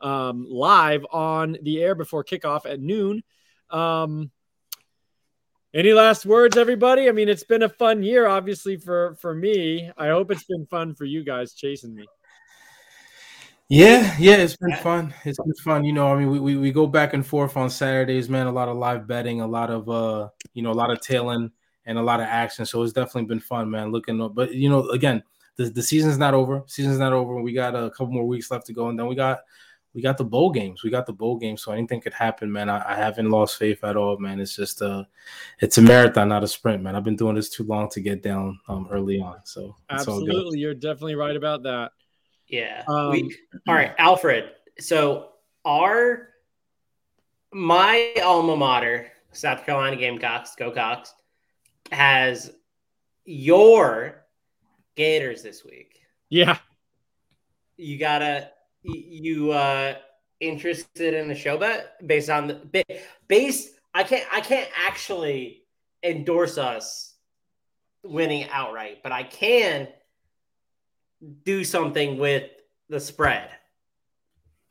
um, 0.00 0.46
live 0.48 1.06
on 1.10 1.56
the 1.62 1.82
air 1.82 1.94
before 1.94 2.24
kickoff 2.24 2.66
at 2.66 2.80
noon. 2.80 3.22
Um, 3.70 4.30
Any 5.72 5.92
last 5.92 6.24
words, 6.24 6.56
everybody? 6.56 7.08
I 7.08 7.12
mean, 7.12 7.28
it's 7.28 7.44
been 7.44 7.62
a 7.62 7.68
fun 7.68 8.02
year, 8.02 8.26
obviously 8.26 8.78
for 8.78 9.14
for 9.20 9.34
me. 9.34 9.90
I 9.96 10.08
hope 10.08 10.30
it's 10.30 10.44
been 10.44 10.66
fun 10.66 10.94
for 10.94 11.04
you 11.04 11.22
guys 11.22 11.52
chasing 11.52 11.94
me. 11.94 12.06
Yeah, 13.68 14.14
yeah, 14.18 14.36
it's 14.36 14.56
been 14.56 14.76
fun. 14.76 15.12
It's 15.24 15.38
been 15.38 15.54
fun. 15.54 15.84
You 15.84 15.92
know, 15.92 16.12
I 16.12 16.16
mean, 16.16 16.30
we, 16.30 16.38
we, 16.38 16.56
we 16.56 16.70
go 16.70 16.86
back 16.86 17.14
and 17.14 17.26
forth 17.26 17.56
on 17.56 17.68
Saturdays, 17.68 18.28
man. 18.28 18.46
A 18.46 18.52
lot 18.52 18.68
of 18.68 18.76
live 18.76 19.08
betting, 19.08 19.40
a 19.40 19.46
lot 19.46 19.70
of 19.70 19.88
uh, 19.88 20.28
you 20.54 20.62
know, 20.62 20.70
a 20.70 20.72
lot 20.72 20.90
of 20.90 21.00
tailing 21.00 21.50
and 21.84 21.98
a 21.98 22.02
lot 22.02 22.20
of 22.20 22.26
action. 22.26 22.64
So 22.64 22.82
it's 22.82 22.92
definitely 22.92 23.24
been 23.24 23.40
fun, 23.40 23.68
man. 23.68 23.90
Looking 23.90 24.20
up, 24.20 24.36
but 24.36 24.54
you 24.54 24.68
know, 24.68 24.88
again, 24.90 25.22
the, 25.56 25.64
the 25.64 25.82
season's 25.82 26.18
not 26.18 26.32
over. 26.32 26.62
Season's 26.66 26.98
not 26.98 27.12
over. 27.12 27.40
We 27.40 27.52
got 27.52 27.74
a 27.74 27.90
couple 27.90 28.12
more 28.12 28.26
weeks 28.26 28.52
left 28.52 28.66
to 28.66 28.72
go, 28.72 28.88
and 28.88 28.98
then 28.98 29.08
we 29.08 29.16
got 29.16 29.40
we 29.94 30.02
got 30.02 30.18
the 30.18 30.24
bowl 30.24 30.50
games. 30.50 30.84
We 30.84 30.90
got 30.90 31.06
the 31.06 31.12
bowl 31.12 31.36
games, 31.36 31.62
so 31.62 31.72
anything 31.72 32.00
could 32.00 32.12
happen, 32.12 32.52
man. 32.52 32.68
I, 32.68 32.92
I 32.92 32.94
haven't 32.94 33.30
lost 33.30 33.58
faith 33.58 33.82
at 33.82 33.96
all, 33.96 34.16
man. 34.18 34.38
It's 34.38 34.54
just 34.54 34.80
a 34.80 35.08
it's 35.58 35.78
a 35.78 35.82
marathon, 35.82 36.28
not 36.28 36.44
a 36.44 36.48
sprint, 36.48 36.84
man. 36.84 36.94
I've 36.94 37.02
been 37.02 37.16
doing 37.16 37.34
this 37.34 37.48
too 37.48 37.64
long 37.64 37.88
to 37.90 38.00
get 38.00 38.22
down 38.22 38.60
um, 38.68 38.86
early 38.92 39.18
on. 39.18 39.38
So 39.44 39.74
absolutely, 39.90 40.60
you're 40.60 40.74
definitely 40.74 41.16
right 41.16 41.34
about 41.34 41.64
that. 41.64 41.90
Yeah. 42.48 42.84
Um, 42.86 43.10
we, 43.10 43.36
all 43.66 43.74
right, 43.74 43.94
Alfred. 43.98 44.50
So 44.78 45.30
our 45.64 46.28
my 47.52 48.12
alma 48.22 48.56
mater, 48.56 49.10
South 49.32 49.64
Carolina 49.64 49.96
Gamecocks, 49.96 50.54
go 50.56 50.70
Cocks, 50.70 51.14
has 51.92 52.52
your 53.24 54.24
Gators 54.94 55.42
this 55.42 55.64
week. 55.64 56.00
Yeah. 56.30 56.58
You 57.76 57.98
gotta 57.98 58.50
you 58.82 59.50
uh 59.50 59.96
interested 60.40 61.14
in 61.14 61.28
the 61.28 61.34
show 61.34 61.58
bet 61.58 62.06
based 62.06 62.30
on 62.30 62.46
the 62.46 62.84
based 63.28 63.70
I 63.94 64.04
can't 64.04 64.26
I 64.32 64.40
can't 64.40 64.68
actually 64.86 65.64
endorse 66.02 66.56
us 66.56 67.14
winning 68.02 68.48
outright, 68.50 69.02
but 69.02 69.12
I 69.12 69.24
can 69.24 69.88
do 71.44 71.64
something 71.64 72.18
with 72.18 72.50
the 72.88 73.00
spread. 73.00 73.50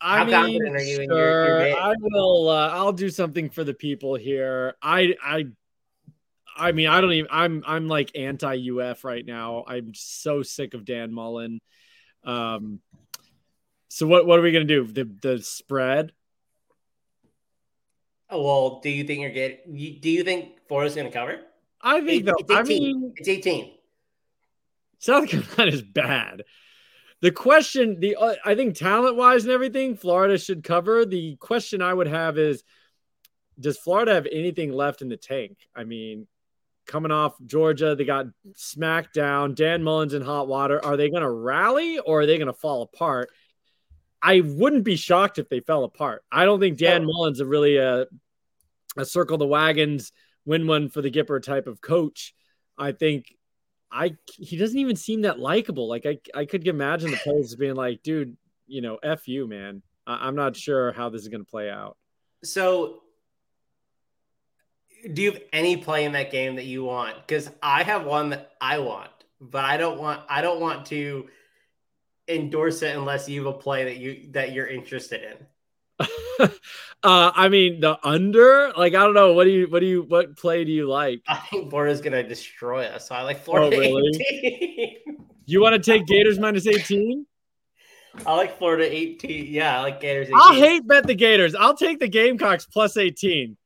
I 0.01 0.19
How 0.19 0.45
mean, 0.45 0.61
sure. 0.61 0.79
Your, 0.79 1.67
your 1.67 1.77
I 1.77 1.93
will. 1.99 2.49
Uh, 2.49 2.69
I'll 2.69 2.93
do 2.93 3.09
something 3.09 3.49
for 3.49 3.63
the 3.63 3.73
people 3.73 4.15
here. 4.15 4.75
I, 4.81 5.15
I, 5.23 5.45
I 6.55 6.71
mean, 6.73 6.87
I 6.87 7.01
don't 7.01 7.13
even. 7.13 7.29
I'm, 7.31 7.63
I'm 7.65 7.87
like 7.87 8.11
anti 8.15 8.69
UF 8.71 9.03
right 9.03 9.25
now. 9.25 9.63
I'm 9.67 9.93
so 9.95 10.43
sick 10.43 10.73
of 10.73 10.85
Dan 10.85 11.13
Mullen. 11.13 11.59
Um, 12.23 12.81
so 13.87 14.05
what, 14.05 14.25
what 14.25 14.39
are 14.39 14.41
we 14.41 14.51
gonna 14.51 14.65
do? 14.65 14.85
The, 14.85 15.09
the 15.21 15.41
spread. 15.41 16.11
Oh, 18.29 18.41
well, 18.41 18.79
do 18.81 18.89
you 18.89 19.03
think 19.03 19.21
you're 19.21 19.29
getting? 19.31 19.99
Do 20.01 20.09
you 20.09 20.23
think 20.23 20.67
Florida's 20.67 20.95
to 20.95 21.09
cover? 21.11 21.39
I 21.81 22.01
think 22.01 22.25
though. 22.25 22.33
I 22.49 22.63
mean, 22.63 23.13
it's 23.15 23.27
18. 23.27 23.71
South 24.99 25.27
Carolina 25.27 25.71
is 25.71 25.81
bad. 25.93 26.43
The 27.21 27.31
question, 27.31 27.99
the 27.99 28.17
uh, 28.17 28.35
I 28.43 28.55
think 28.55 28.75
talent 28.75 29.15
wise 29.15 29.43
and 29.43 29.53
everything, 29.53 29.95
Florida 29.95 30.37
should 30.37 30.63
cover. 30.63 31.05
The 31.05 31.37
question 31.37 31.81
I 31.81 31.93
would 31.93 32.07
have 32.07 32.37
is, 32.37 32.63
does 33.59 33.77
Florida 33.77 34.13
have 34.13 34.27
anything 34.31 34.71
left 34.71 35.01
in 35.01 35.09
the 35.09 35.17
tank? 35.17 35.57
I 35.75 35.85
mean, 35.85 36.27
coming 36.85 37.11
off 37.11 37.33
Georgia, 37.45 37.95
they 37.95 38.05
got 38.05 38.27
smacked 38.55 39.13
down. 39.13 39.55
Dan 39.55 39.81
Mullen's 39.83 40.13
in 40.13 40.21
hot 40.21 40.47
water. 40.47 40.83
Are 40.83 40.97
they 40.97 41.09
going 41.09 41.23
to 41.23 41.29
rally 41.29 41.99
or 41.99 42.21
are 42.21 42.25
they 42.25 42.37
going 42.37 42.47
to 42.47 42.53
fall 42.53 42.81
apart? 42.81 43.29
I 44.21 44.41
wouldn't 44.41 44.83
be 44.83 44.95
shocked 44.95 45.39
if 45.39 45.49
they 45.49 45.59
fell 45.59 45.83
apart. 45.83 46.23
I 46.31 46.45
don't 46.45 46.59
think 46.59 46.77
Dan 46.77 47.03
oh. 47.03 47.07
Mullen's 47.07 47.39
a 47.39 47.45
really 47.45 47.77
a, 47.77 48.07
a 48.97 49.05
circle 49.05 49.37
the 49.37 49.47
wagons, 49.47 50.11
win 50.45 50.67
one 50.67 50.89
for 50.89 51.01
the 51.01 51.11
Gipper 51.11 51.41
type 51.41 51.67
of 51.67 51.81
coach. 51.81 52.33
I 52.77 52.91
think 52.91 53.27
I 53.91 54.15
he 54.37 54.57
doesn't 54.57 54.77
even 54.77 54.95
seem 54.95 55.21
that 55.21 55.39
likable. 55.39 55.87
Like 55.87 56.05
I 56.05 56.17
I 56.33 56.45
could 56.45 56.67
imagine 56.67 57.11
the 57.11 57.17
players 57.17 57.55
being 57.55 57.75
like, 57.75 58.03
dude, 58.03 58.35
you 58.67 58.81
know, 58.81 58.97
f 59.03 59.27
you, 59.27 59.47
man. 59.47 59.81
I, 60.05 60.27
I'm 60.27 60.35
not 60.35 60.55
sure 60.55 60.91
how 60.91 61.09
this 61.09 61.21
is 61.21 61.27
going 61.27 61.43
to 61.43 61.49
play 61.49 61.69
out. 61.69 61.97
So, 62.43 63.01
do 65.13 65.21
you 65.21 65.31
have 65.31 65.41
any 65.53 65.77
play 65.77 66.05
in 66.05 66.13
that 66.13 66.31
game 66.31 66.55
that 66.55 66.65
you 66.65 66.83
want? 66.83 67.15
Because 67.15 67.49
I 67.61 67.83
have 67.83 68.05
one 68.05 68.29
that 68.31 68.51
I 68.59 68.79
want, 68.79 69.11
but 69.39 69.63
I 69.63 69.77
don't 69.77 69.99
want 69.99 70.21
I 70.29 70.41
don't 70.41 70.59
want 70.59 70.85
to 70.87 71.27
endorse 72.27 72.81
it 72.81 72.95
unless 72.95 73.29
you 73.29 73.45
have 73.45 73.55
a 73.55 73.57
play 73.57 73.85
that 73.85 73.97
you 73.97 74.31
that 74.31 74.51
you're 74.51 74.67
interested 74.67 75.23
in. 75.23 75.45
uh, 76.39 76.47
I 77.03 77.49
mean 77.49 77.79
the 77.79 77.97
under. 78.03 78.73
Like 78.75 78.93
I 78.95 79.03
don't 79.03 79.13
know. 79.13 79.33
What 79.33 79.45
do 79.45 79.51
you? 79.51 79.67
What 79.67 79.79
do 79.79 79.85
you? 79.85 80.03
What 80.03 80.37
play 80.37 80.65
do 80.65 80.71
you 80.71 80.87
like? 80.89 81.21
I 81.27 81.37
think 81.37 81.69
Florida's 81.69 82.01
gonna 82.01 82.23
destroy 82.23 82.85
us. 82.85 83.07
So 83.07 83.15
I 83.15 83.21
like 83.21 83.43
Florida. 83.43 83.75
Oh, 83.75 83.79
really? 83.79 85.01
you 85.45 85.61
want 85.61 85.73
to 85.73 85.91
take 85.91 86.05
Gators 86.05 86.39
minus 86.39 86.67
eighteen? 86.67 87.25
I 88.25 88.35
like 88.35 88.57
Florida 88.57 88.91
eighteen. 88.91 89.47
Yeah, 89.49 89.79
I 89.79 89.83
like 89.83 90.01
Gators. 90.01 90.27
18. 90.27 90.39
I'll 90.39 90.53
hate 90.53 90.87
bet 90.87 91.07
the 91.07 91.15
Gators. 91.15 91.55
I'll 91.55 91.75
take 91.75 91.99
the 91.99 92.07
Gamecocks 92.07 92.65
plus 92.65 92.97
eighteen. 92.97 93.57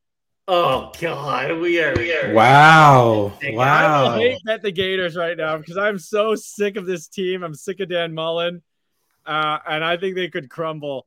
Oh 0.52 0.90
God, 1.00 1.58
we 1.60 1.80
are. 1.80 1.94
We 1.94 2.12
are 2.12 2.34
wow, 2.34 3.32
wow. 3.52 4.06
I 4.06 4.18
hate 4.18 4.38
bet 4.44 4.62
the 4.62 4.72
Gators 4.72 5.14
right 5.14 5.36
now 5.36 5.56
because 5.58 5.76
I'm 5.76 5.98
so 5.98 6.34
sick 6.34 6.76
of 6.76 6.86
this 6.86 7.06
team. 7.06 7.44
I'm 7.44 7.54
sick 7.54 7.78
of 7.78 7.88
Dan 7.88 8.12
Mullen, 8.14 8.60
uh, 9.24 9.58
and 9.68 9.84
I 9.84 9.96
think 9.96 10.16
they 10.16 10.28
could 10.28 10.50
crumble. 10.50 11.06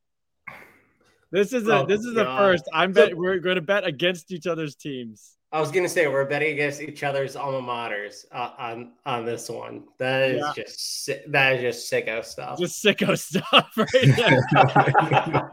This 1.34 1.52
is 1.52 1.68
a 1.68 1.80
oh, 1.80 1.86
this 1.88 2.02
is 2.02 2.14
the 2.14 2.26
first. 2.26 2.64
I'm 2.72 2.92
bet 2.92 3.18
we're 3.18 3.40
going 3.40 3.56
to 3.56 3.62
bet 3.62 3.88
against 3.88 4.32
each 4.32 4.46
other's 4.46 4.76
teams. 4.76 5.36
I 5.52 5.60
was 5.60 5.72
going 5.72 5.82
to 5.82 5.90
say 5.90 6.06
we're 6.06 6.26
betting 6.26 6.54
against 6.54 6.80
each 6.80 7.02
other's 7.02 7.36
alma 7.36 7.60
maters 7.60 8.24
uh, 8.32 8.52
on 8.60 8.92
on 9.04 9.26
this 9.26 9.50
one. 9.50 9.86
That 9.98 10.30
is 10.30 10.44
yeah. 10.46 10.64
just 10.64 11.10
that 11.30 11.56
is 11.56 11.62
just 11.62 11.92
sicko 11.92 12.24
stuff. 12.24 12.60
Just 12.60 12.86
sicko 12.86 13.18
stuff, 13.18 13.68
right? 13.76 15.44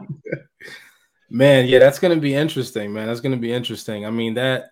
man, 1.31 1.65
yeah, 1.65 1.79
that's 1.79 1.97
going 1.97 2.13
to 2.13 2.21
be 2.21 2.35
interesting, 2.35 2.93
man. 2.93 3.07
That's 3.07 3.21
going 3.21 3.33
to 3.33 3.41
be 3.41 3.51
interesting. 3.51 4.05
I 4.05 4.11
mean 4.11 4.35
that. 4.35 4.65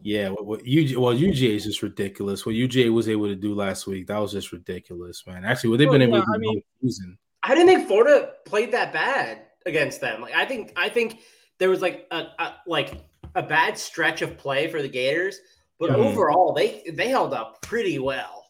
Yeah, 0.00 0.28
what, 0.28 0.46
what 0.46 0.60
UG, 0.60 0.96
well 0.96 1.12
UGA 1.12 1.56
is 1.56 1.64
just 1.64 1.82
ridiculous. 1.82 2.46
What 2.46 2.54
UGA 2.54 2.92
was 2.92 3.08
able 3.08 3.26
to 3.26 3.34
do 3.34 3.56
last 3.56 3.88
week, 3.88 4.06
that 4.06 4.18
was 4.18 4.30
just 4.30 4.52
ridiculous, 4.52 5.24
man. 5.26 5.44
Actually, 5.44 5.70
what 5.70 5.78
they've 5.80 5.90
been 5.90 6.02
able 6.02 6.20
to 6.20 6.24
do 6.24 6.32
I 6.32 6.38
mean, 6.38 6.62
season. 6.80 7.18
I 7.42 7.56
didn't 7.56 7.66
think 7.66 7.88
Florida 7.88 8.34
played 8.46 8.70
that 8.70 8.92
bad 8.92 9.47
against 9.68 10.00
them. 10.00 10.20
Like 10.20 10.34
I 10.34 10.44
think 10.44 10.72
I 10.74 10.88
think 10.88 11.20
there 11.58 11.70
was 11.70 11.80
like 11.80 12.06
a, 12.10 12.26
a 12.38 12.54
like 12.66 13.04
a 13.34 13.42
bad 13.42 13.78
stretch 13.78 14.22
of 14.22 14.36
play 14.36 14.68
for 14.68 14.82
the 14.82 14.88
Gators, 14.88 15.38
but 15.78 15.90
mm-hmm. 15.90 16.00
overall 16.00 16.52
they 16.52 16.82
they 16.92 17.08
held 17.08 17.32
up 17.32 17.62
pretty 17.62 17.98
well. 17.98 18.46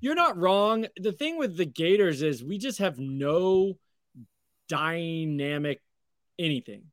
You're 0.00 0.14
not 0.14 0.36
wrong. 0.36 0.86
The 0.96 1.12
thing 1.12 1.38
with 1.38 1.56
the 1.56 1.64
Gators 1.64 2.22
is 2.22 2.42
we 2.42 2.58
just 2.58 2.78
have 2.78 2.98
no 2.98 3.78
dynamic 4.68 5.80
anything. 6.38 6.84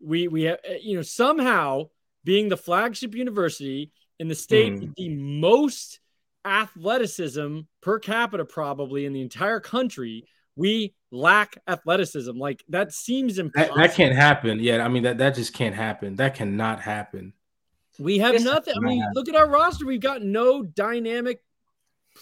We 0.00 0.28
we 0.28 0.42
have 0.44 0.58
eh, 0.64 0.78
you 0.82 0.96
know 0.96 1.02
somehow 1.02 1.88
being 2.22 2.48
the 2.48 2.56
flagship 2.56 3.14
university 3.14 3.90
in 4.18 4.28
the 4.28 4.34
state 4.34 4.72
mm. 4.72 4.80
with 4.80 4.94
the 4.94 5.08
most 5.08 6.00
athleticism 6.44 7.60
per 7.80 7.98
capita 7.98 8.44
probably 8.44 9.06
in 9.06 9.14
the 9.14 9.22
entire 9.22 9.60
country 9.60 10.26
we 10.56 10.94
lack 11.14 11.56
athleticism. 11.68 12.36
Like 12.36 12.64
that 12.68 12.92
seems 12.92 13.38
impossible. 13.38 13.76
That, 13.76 13.88
that, 13.88 13.96
can't 13.96 14.14
happen. 14.14 14.58
Yeah, 14.58 14.84
I 14.84 14.88
mean 14.88 15.04
that 15.04 15.18
that 15.18 15.34
just 15.34 15.54
can't 15.54 15.74
happen. 15.74 16.16
That 16.16 16.34
cannot 16.34 16.80
happen. 16.80 17.32
We 17.98 18.18
have 18.18 18.34
it's 18.34 18.44
nothing. 18.44 18.74
I 18.76 18.80
mean, 18.80 19.00
happen. 19.00 19.12
look 19.14 19.28
at 19.28 19.36
our 19.36 19.48
roster. 19.48 19.86
We've 19.86 20.00
got 20.00 20.22
no 20.22 20.62
dynamic 20.62 21.40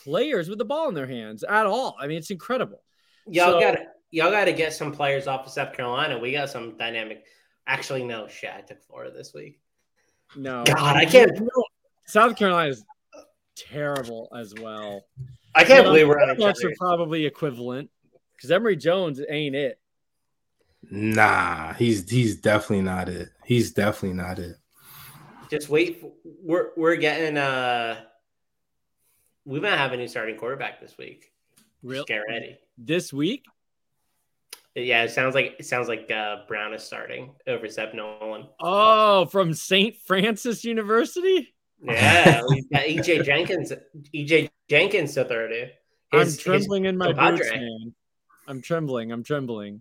players 0.04 0.48
with 0.48 0.58
the 0.58 0.64
ball 0.64 0.88
in 0.88 0.94
their 0.94 1.06
hands 1.06 1.42
at 1.44 1.66
all. 1.66 1.96
I 1.98 2.06
mean, 2.06 2.18
it's 2.18 2.30
incredible. 2.30 2.82
Y'all 3.26 3.52
so, 3.52 3.60
got 3.60 3.78
y'all 4.10 4.30
got 4.30 4.44
to 4.44 4.52
get 4.52 4.74
some 4.74 4.92
players 4.92 5.26
off 5.26 5.46
of 5.46 5.52
South 5.52 5.72
Carolina. 5.72 6.18
We 6.18 6.32
got 6.32 6.50
some 6.50 6.76
dynamic. 6.76 7.24
Actually, 7.66 8.04
no 8.04 8.28
shit. 8.28 8.50
I 8.54 8.60
took 8.60 8.82
Florida 8.82 9.12
this 9.16 9.32
week. 9.34 9.60
No, 10.36 10.64
God, 10.64 10.96
I 10.96 11.04
can't. 11.04 11.30
South 12.06 12.36
Carolina 12.36 12.70
is 12.70 12.84
terrible 13.56 14.28
as 14.36 14.52
well. 14.60 15.04
I 15.54 15.64
can't 15.64 15.84
believe 15.84 16.08
we're 16.08 16.20
on 16.20 16.30
are 16.30 16.54
probably 16.78 17.26
equivalent 17.26 17.90
because 18.42 18.50
Emory 18.50 18.74
Jones 18.74 19.20
ain't 19.28 19.54
it. 19.54 19.78
Nah, 20.90 21.74
he's 21.74 22.10
he's 22.10 22.40
definitely 22.40 22.82
not 22.82 23.08
it. 23.08 23.28
He's 23.46 23.70
definitely 23.70 24.16
not 24.16 24.40
it. 24.40 24.56
Just 25.48 25.68
wait. 25.68 26.04
We're 26.42 26.70
we're 26.76 26.96
getting 26.96 27.38
uh 27.38 28.00
we 29.44 29.60
might 29.60 29.76
have 29.76 29.92
a 29.92 29.96
new 29.96 30.08
starting 30.08 30.36
quarterback 30.36 30.80
this 30.80 30.98
week. 30.98 31.30
Real 31.84 32.04
get 32.04 32.22
ready. 32.28 32.58
This 32.76 33.12
week? 33.12 33.44
Yeah, 34.74 35.04
it 35.04 35.10
sounds 35.10 35.36
like 35.36 35.54
it 35.60 35.66
sounds 35.66 35.86
like 35.86 36.10
uh, 36.10 36.38
Brown 36.48 36.72
is 36.72 36.82
starting 36.82 37.34
over 37.46 37.68
Zeb 37.68 37.94
Noland. 37.94 38.46
Oh, 38.58 39.26
from 39.26 39.52
St. 39.52 39.96
Francis 40.06 40.64
University? 40.64 41.54
Yeah, 41.82 42.42
we 42.48 42.62
got 42.72 42.82
EJ 42.82 43.24
Jenkins. 43.24 43.72
EJ 44.14 44.48
Jenkins 44.70 45.14
to 45.14 45.24
third. 45.24 45.72
I'm 46.12 46.32
trembling 46.36 46.86
in 46.86 46.96
my 46.96 47.12
boots, 47.12 47.50
man. 47.50 47.94
I'm 48.52 48.60
trembling. 48.60 49.10
I'm 49.12 49.22
trembling. 49.22 49.80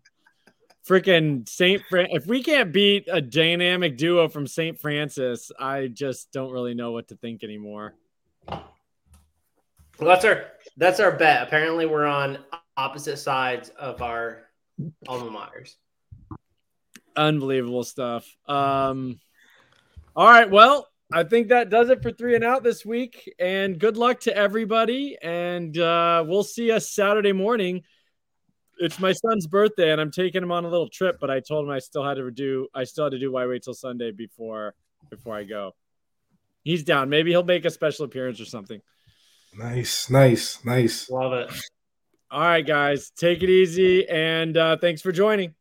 freaking 0.87 1.45
Saint 1.45 1.83
Fran. 1.89 2.07
If 2.11 2.25
we 2.25 2.41
can't 2.41 2.71
beat 2.71 3.05
a 3.11 3.19
dynamic 3.19 3.97
duo 3.97 4.29
from 4.29 4.47
Saint 4.47 4.79
Francis, 4.79 5.51
I 5.59 5.87
just 5.87 6.31
don't 6.31 6.53
really 6.53 6.73
know 6.73 6.93
what 6.93 7.09
to 7.09 7.17
think 7.17 7.43
anymore. 7.43 7.95
Well, 8.47 8.63
that's 9.99 10.23
our 10.23 10.45
that's 10.77 11.01
our 11.01 11.11
bet. 11.11 11.43
Apparently, 11.43 11.85
we're 11.85 12.05
on 12.05 12.37
opposite 12.77 13.17
sides 13.17 13.67
of 13.77 14.01
our 14.01 14.43
alma 15.05 15.29
maters. 15.29 15.75
Unbelievable 17.17 17.83
stuff. 17.83 18.25
Um, 18.47 19.19
all 20.15 20.29
right, 20.29 20.49
well, 20.49 20.87
I 21.11 21.25
think 21.25 21.49
that 21.49 21.69
does 21.69 21.89
it 21.89 22.01
for 22.01 22.11
three 22.11 22.35
and 22.35 22.43
out 22.45 22.63
this 22.63 22.85
week. 22.85 23.33
And 23.37 23.77
good 23.77 23.97
luck 23.97 24.21
to 24.21 24.33
everybody. 24.33 25.17
And 25.21 25.77
uh, 25.77 26.23
we'll 26.25 26.45
see 26.45 26.71
us 26.71 26.89
Saturday 26.89 27.33
morning. 27.33 27.83
It's 28.81 28.99
my 28.99 29.11
son's 29.11 29.47
birthday, 29.47 29.91
and 29.91 30.01
I'm 30.01 30.11
taking 30.11 30.41
him 30.41 30.51
on 30.51 30.65
a 30.65 30.69
little 30.69 30.89
trip. 30.89 31.17
But 31.21 31.29
I 31.29 31.39
told 31.39 31.65
him 31.65 31.71
I 31.71 31.79
still 31.79 32.03
had 32.03 32.15
to 32.15 32.29
do 32.31 32.67
I 32.73 32.83
still 32.83 33.05
had 33.05 33.11
to 33.11 33.19
do 33.19 33.31
why 33.31 33.45
wait 33.45 33.63
till 33.63 33.73
Sunday 33.73 34.11
before 34.11 34.73
before 35.09 35.35
I 35.35 35.43
go. 35.43 35.73
He's 36.63 36.83
down. 36.83 37.09
Maybe 37.09 37.31
he'll 37.31 37.43
make 37.43 37.65
a 37.65 37.69
special 37.69 38.05
appearance 38.05 38.39
or 38.39 38.45
something. 38.45 38.81
Nice, 39.57 40.09
nice, 40.09 40.63
nice. 40.65 41.09
Love 41.09 41.33
it. 41.33 41.51
All 42.29 42.39
right, 42.39 42.65
guys, 42.65 43.11
take 43.11 43.43
it 43.43 43.49
easy, 43.49 44.07
and 44.07 44.55
uh, 44.55 44.77
thanks 44.77 45.01
for 45.01 45.11
joining. 45.11 45.53